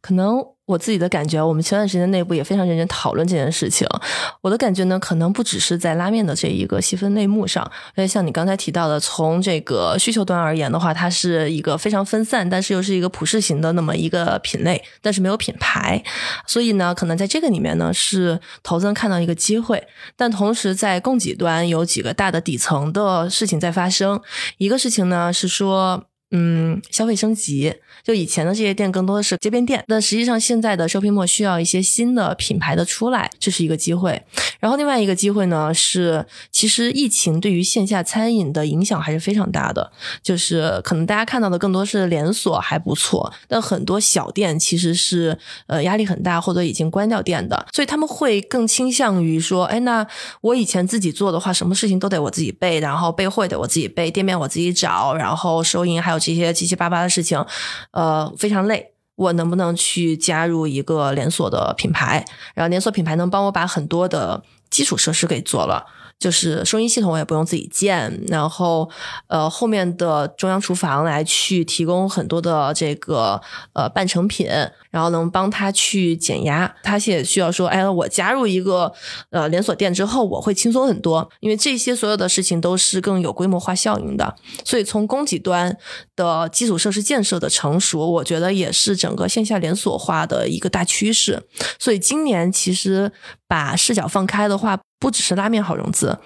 [0.00, 0.44] 可能。
[0.72, 3.86] 我自己的感觉，我们前段时间内部也非常认真讨论这件事情。
[4.40, 7.62] 我的感觉呢，可能不只是在拉面的这一个细分类目上，
[7.96, 16.02] 因为像你刚才提到的，从这个需求端而言的话，它是一个非常分散，但是又是一个普适型的那么一个品类，但是没有品牌。
[16.46, 24.20] 所以呢，可能在这个里面呢，是投资人看到一个机会，但同时在供给端有几个大的底层的事情在发生。
[24.56, 27.72] 一个事情呢是说，嗯，消费升级。
[28.02, 34.20] 就以前的这些店更多的是街边店，那实际上现在的 shopping mall 需要一些新的品牌的出来，这是一个机会。
[34.58, 50.04] 然后另外一个机会呢是，其实疫情对于线下餐饮的影响还是非常大的，就是可能大家看到的更多是连锁还不错，但很多小店其实是呃压力很大或者已经关掉店的，所以他们会更倾向于说，哎，那
[50.40, 57.44] 我以前自己做的话，什么事情都得我自己备，然后备货得我自己备，店面我自己找，然后收银还有这些七七八八的事情。
[57.90, 58.90] 呃，非常累。
[59.14, 62.24] 我能不能去加入一个连锁的品牌？
[62.54, 65.86] 然后连锁品牌能帮我把很多的基础设施给做了。
[66.22, 68.88] 就是收银系统我也不用自己建，然后
[69.26, 73.40] 呃后面的中央厨房来去提供很多的这个
[73.72, 74.46] 呃半成品，
[74.92, 76.72] 然后能帮他去减压。
[76.84, 78.92] 他也需要说，哎，我加入一个
[79.30, 84.36] 呃连锁店之后，我会轻松很多，因为这些所有的事情都是更有规模化效应的。
[84.64, 85.76] 所以从供给端
[86.14, 91.42] 的基础设施建设的成熟，我觉得也是整个线下连锁化的一个大趋势。
[91.80, 93.10] 所以今年其实
[93.48, 94.78] 把视角放开的话。
[95.02, 96.16] 不只是拉面好融资，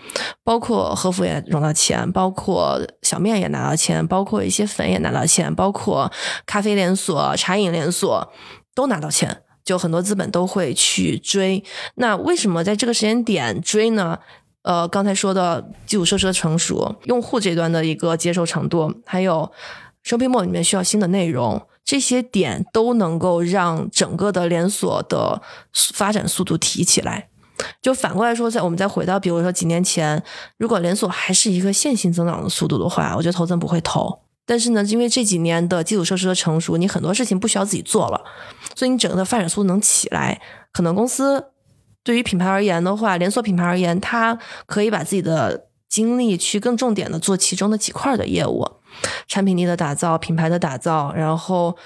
[0.44, 6.12] 包括和服也融到钱，包括小面也拿到钱，包括一些粉也拿到钱，包括
[6.44, 8.30] 咖啡连锁、茶饮连锁
[8.74, 11.64] 都拿到钱，就很多资本都会去追。
[11.94, 14.18] 那为什么在这个时间点追呢？
[14.60, 19.50] 呃，刚才说的基础设施的成熟，用户这端的一个接受程度，还有
[20.04, 25.40] shopping mall 里面需要新的内容，这些点都能够让整个的连锁的
[25.94, 27.30] 发展速度提起来。
[27.80, 30.22] 就反过来说，在我们再回到，比如说几年前，
[30.58, 34.20] 如果连锁还是一个线性增长的速度的话，我觉得投资人不会投。
[34.44, 38.22] 但是呢，因为这几年的基础设施的成熟，你很多事情不需要自己做了，
[38.74, 40.40] 所以你整个的发展速度能起来。
[40.72, 41.46] 可能公司
[42.04, 48.66] 对于品牌而言的话，连锁品牌而言，它可以把自己的精力去更重点的做其中的几块的业务，
[49.26, 51.76] 产品力的打造、品牌的打造，然后。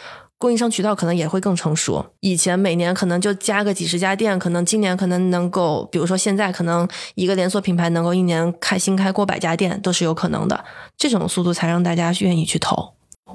[0.41, 2.03] 供应商渠道可能也会更成熟。
[2.21, 10.65] 以前每年可能就加个几十家店，可能今年可能能够，比如说现在可能一个连锁品牌能够一年开新开过百家店都是有可能的。
[10.97, 12.95] 这种速度才让大家愿意去投。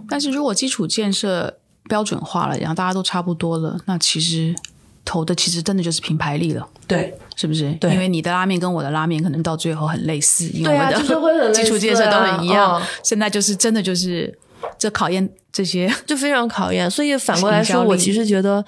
[0.10, 4.56] 但是如果基础建设标准化了，然后大家都差不多了，那其实
[5.06, 6.68] 投的其实真的就是品牌力了。
[6.88, 7.72] 对，是不是？
[7.74, 12.82] 对，因为你的拉面跟我的拉面可能到最后很类似，因为我们的 基础建设都很一样。
[13.04, 14.36] 现在就是真的就是
[14.80, 15.30] 这考验。
[15.56, 18.62] 这些就非常考验，所以反过来说，我其实觉得，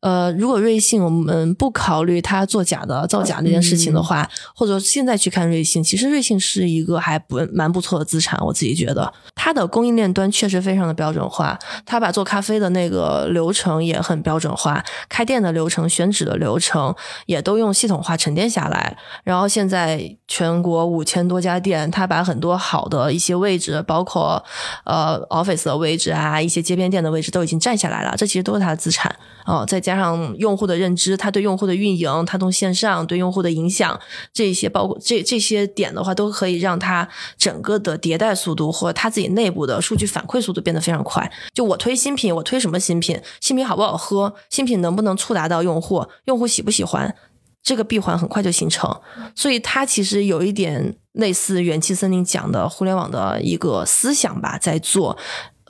[0.00, 8.36] 呃，如果瑞幸我们不考虑它做假的、造假那件事情的话，或者现在去看瑞幸，其实瑞幸是一个还不蛮不错的资产。
[8.44, 16.92] 我自己觉得，它的供应链端确实非常的标准化，它把做咖啡的那个流程也很标准化，开店的流程、选址的流程
[17.26, 18.96] 也都用系统化沉淀下来。
[19.22, 24.42] 然后现在全国五千多家店，它把很多好的一些位置，包括
[24.84, 26.31] 呃 office 的位置啊。
[26.32, 29.14] 啊，一些街边店的位置都已经占下来了，这其实都是它的资产
[29.44, 29.66] 哦。
[29.66, 34.00] 再加上用户的认知，它对用户的运营，它从线上对用户的影响，
[34.32, 37.06] 这些包括这这些点的话，都可以让它
[37.36, 41.30] 整个的迭代速度或它自己内部的数据反馈速度变得非常快。
[41.52, 43.20] 就我推新品，我推什么新品？
[43.40, 44.34] 新品好不好喝？
[44.48, 46.06] 新品能不能触达到用户？
[46.24, 47.14] 用户喜不喜欢？
[47.62, 49.00] 这个闭环很快就形成。
[49.36, 55.16] 所以它其实有一点类似元气森林讲的互联网的一个思想吧，在做。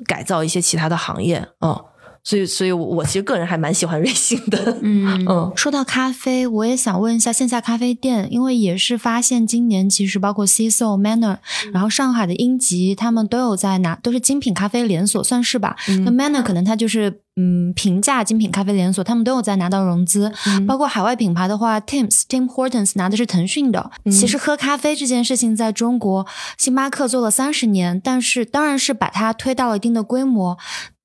[0.06, 1.84] 改造一些其他的行业，嗯，
[2.24, 5.52] 所以，所以我其实个人还蛮喜欢瑞幸的，嗯 嗯。
[5.56, 11.38] 说到咖啡，我也想问一下线下咖啡店，因为也是发现今年其实包括 C s o Manner，
[11.72, 15.76] 然后上海的英吉，他们都有在拿，都是精品咖啡连锁，算是吧。
[16.04, 20.32] 那 Manner 可能它就是嗯平价精品咖啡连锁，他们都有在拿到融资。
[20.66, 23.90] 包括海外品牌的话，Tim's Tim Hortons 拿的是腾讯的。
[24.04, 26.24] 其实喝咖啡这件事情在中国，
[26.56, 30.56] 星巴克做了三十年，但是当然是把它推到了一定的规模。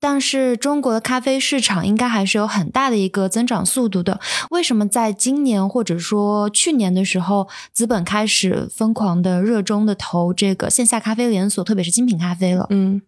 [0.10, 4.22] 但是中国的咖啡市场应该还是有很大的一个增长速度的。
[4.52, 12.66] 为什么在今年或者说去年的时候，资本开始疯狂的热衷的投这个线下咖啡连锁，特别是精品咖啡了？
[12.70, 13.02] 嗯，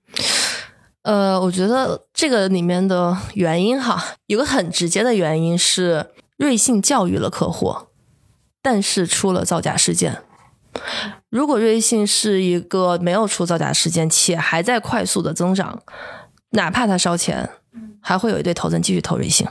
[1.03, 7.73] 呃，我觉得这个里面的原因哈，有个很直接的原因是瑞幸教育了客户，
[8.61, 10.17] 但是出了造假事件。
[11.29, 15.81] 如果瑞幸是一个没有出造假事件，且还在快速的增长。
[16.51, 17.49] 哪怕他烧钱，
[18.01, 19.47] 还会有一堆投资人继续投瑞幸，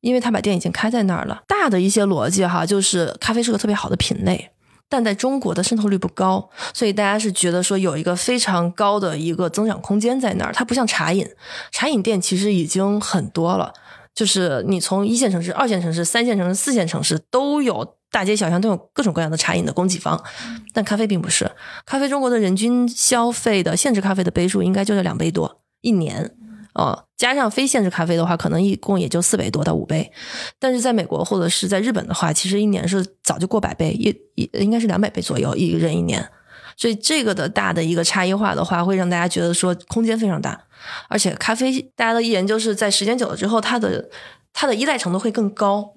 [0.00, 1.42] 因为他把店已经开在那儿了。
[1.46, 4.50] 大的一些逻辑哈，就是咖啡是个特别好的品类，
[4.88, 10.52] 但在中国的渗透率不高，所以大家是觉得说有一个非常高的一个增长空间在那儿。
[10.52, 11.28] 它不像茶饮，
[11.70, 13.74] 茶饮店其实已经很多了，
[14.14, 20.24] 就是你从一线城市、二线城市、三线城市、四线城市都有，大街小巷都有各种各样的茶饮的供给方。
[20.72, 21.50] 但咖啡并不是，
[21.84, 25.60] 咖啡中国的人均消费的限制咖啡的杯数应该就在两杯多。
[25.80, 26.34] 一年，
[26.74, 30.12] 哦，加上非限制咖啡的话，可能一共也就四倍多到五杯。
[30.58, 36.28] 但是在美国或者是在日本的话，其实一年是早就过百倍，一一应该是两百倍左右一人一年。
[36.76, 40.60] 所以这个的大的一个差异化的话，会让大家觉得说空间非常大。
[41.08, 44.08] 而且咖啡大家的研究是在时间久了之后，它的
[44.52, 45.92] 它的依赖程度会更高。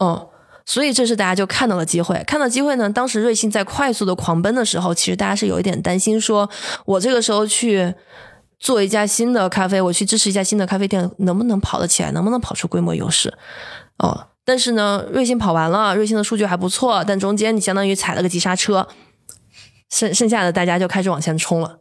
[0.00, 0.26] 嗯，
[0.66, 2.90] 所以这是大家就看到了机会，看到机会呢。
[2.90, 6.50] 当时瑞幸在快速的狂奔的时候，其实大家是有一点担心，说
[6.84, 7.94] 我这个时候去。
[8.64, 12.10] 做一家新的咖啡，我去支持一家新的咖啡店，能不能跑得起来？
[12.12, 13.30] 能不能跑出规模优势？
[13.98, 18.88] 哦，但是呢，瑞幸跑完了，瑞幸的数据还不错，但中间你相当于踩了个急刹车，
[19.90, 21.80] 剩剩下的大家就开始往前冲了。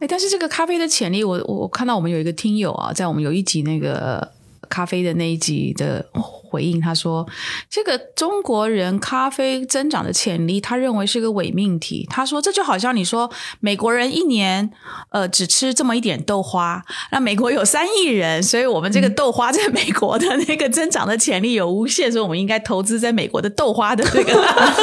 [0.00, 4.32] 哎，但是这个咖啡的潜力，我我看到我们有一个听友啊，在我们有一集那个
[4.66, 6.06] 咖啡的那一集的。
[6.54, 7.28] 回应他说
[7.68, 12.06] ：“这个中国人咖啡增长的潜力，他认为是个伪命题。
[12.08, 13.28] 他说，这就好像你说
[13.58, 14.70] 美国人一年
[15.10, 16.80] 呃只吃这么一点豆花，
[17.10, 24.32] 那美国有三亿人，所以我们这个豆花在美国的那个增长的潜力有无限，所以我们应该投资在美国的豆花的这个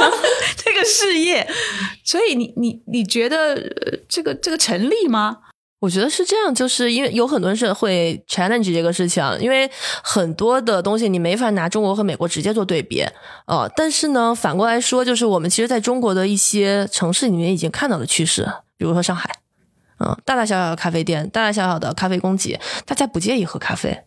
[0.62, 1.48] 这个事业。
[2.04, 3.58] 所以你你你觉得
[4.10, 5.38] 这个这个成立吗？”
[5.82, 9.68] 我觉得是这样，就是因为有很多人是会 challenge 这个事情，因为
[10.04, 13.04] 很多的东西你没法拿中国和美国直接做对比，
[13.48, 18.48] 呃，但是呢，反过来说，就是我们其实在中国的一些城市里面已经看到了趋势，
[18.78, 19.28] 比如说上海，
[20.00, 24.04] 嗯，大大小小的咖啡店，大大小小的咖啡供给，大家不介意喝咖啡，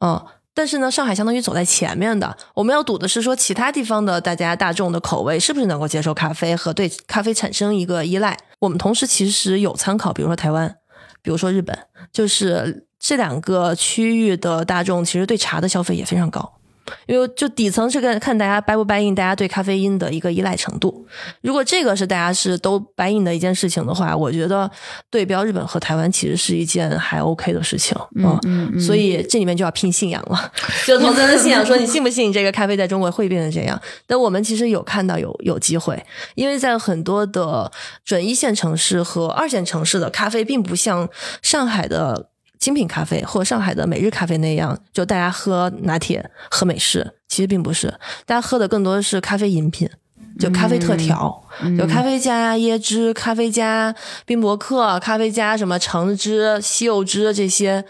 [0.00, 0.20] 嗯，
[0.52, 10.76] 但是呢，上海相当于走在前面的，我们要赌的是说其他地方的大家大众的口味是不是能够接受咖啡和对咖啡产生一个依赖，我们同时其实有参考，比如说台湾。
[11.22, 11.76] 比如说日本，
[12.12, 16.60] 就是这两个区域的大众其实对茶的消费也非常高，
[17.06, 21.06] 因为就底层是看看大家 buy 不 buy in，大家对咖啡因的一个依赖程度。
[21.40, 24.70] 如果这个是大家是都 buy in 的一件事情的话，我觉得
[25.10, 27.96] 对标日本和台湾其实是一件还 OK 的事情。
[28.16, 30.52] 嗯嗯，所以这里面就要拼信仰了，
[30.86, 33.80] 就投资人的信仰，说你信不信这个咖啡在中国会变成这样？
[34.06, 36.02] 但我们其实有看到有有机会，
[36.34, 37.70] 因为在很多的
[38.04, 41.08] 准一线城市和二线城市的咖啡，并不像
[41.42, 42.31] 上海的。
[42.62, 47.92] 精品咖啡或上海的每日咖啡那样，就大家喝拿铁、喝美式，其实并不是，
[48.24, 49.90] 大家喝的更多的是咖啡饮品，
[50.38, 51.42] 就咖啡特调，
[51.76, 53.92] 就咖啡加椰汁、咖啡加
[54.24, 57.84] 冰博克、咖啡加什么橙汁、西柚汁这些，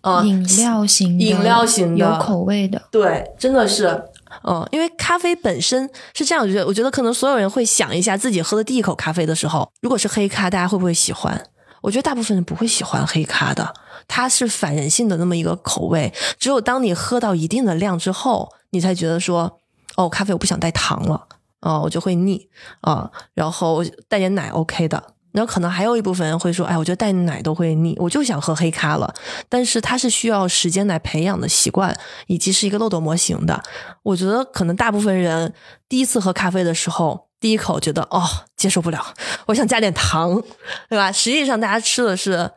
[0.00, 4.04] 呃，饮料型的、饮料型的有口味的，对，真的是，
[4.44, 11.38] 嗯，因为咖啡本身是这样，我觉得，我觉得可能所有人会想一下自己喝的第一口咖啡的时候，如果是黑咖，大家会不会喜欢？
[11.82, 13.74] 我觉得大部分人不会喜欢黑咖的。
[14.06, 19.60] 它是反人性的那么一个口味，只有当你喝到一定的量之后，你才觉得说，
[19.96, 21.26] 哦，咖啡我不想带糖了，
[21.60, 22.48] 哦，我就会腻
[22.82, 25.02] 啊，然后带点奶 OK 的，
[25.32, 29.14] 然后可能还有一部分人会说，哎，我觉得带奶都会腻，我就想喝黑咖了，
[29.48, 33.62] 但是它是需要时间来培养的习惯，以及是一个漏斗模型的。
[34.02, 35.54] 我觉得可能大部分人
[35.88, 38.22] 第一次喝咖啡的时候，第一口觉得哦
[38.56, 39.14] 接受不了，
[39.46, 40.42] 我想加点糖，
[40.88, 41.10] 对吧？
[41.10, 42.50] 实际上大家吃的是。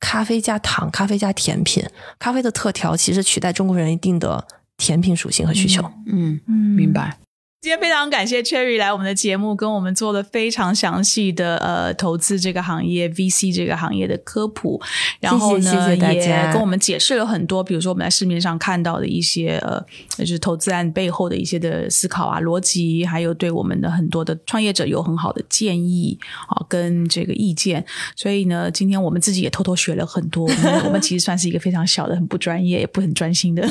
[0.00, 1.84] 咖啡加糖，咖啡加甜品，
[2.18, 4.46] 咖啡的特调其实取代中国人一定的
[4.76, 5.82] 甜品属性和需求。
[6.06, 7.18] 嗯嗯，明白。
[7.64, 14.78] 今天非常感谢 Cherry 来我们的节目，跟我们做了非常详细的呃投资这个行业 VC 这个行业的科普，
[15.18, 19.82] 然后呢也跟我们解释了很多，比如说我们在市面上看到的一些呃
[20.18, 26.18] 就是投资案背后的一些的思考啊逻辑，还有对我们的很多的创业者有很好的建议
[26.48, 27.82] 啊跟这个意见。
[28.14, 30.46] 所以呢，今天我们自己也偷偷学了很多。
[30.84, 33.66] 我们其实算是一个非常小的、很不专业、也不很专心的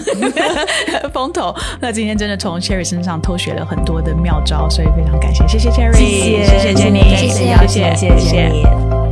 [1.13, 1.55] 风投。
[1.79, 3.82] 那今天真的从 Cherry 身上偷学了很。
[3.82, 9.02] 多的妙招，所以非常感谢，谢谢 Cherry，谢谢，谢谢你，谢谢，谢谢，谢谢你。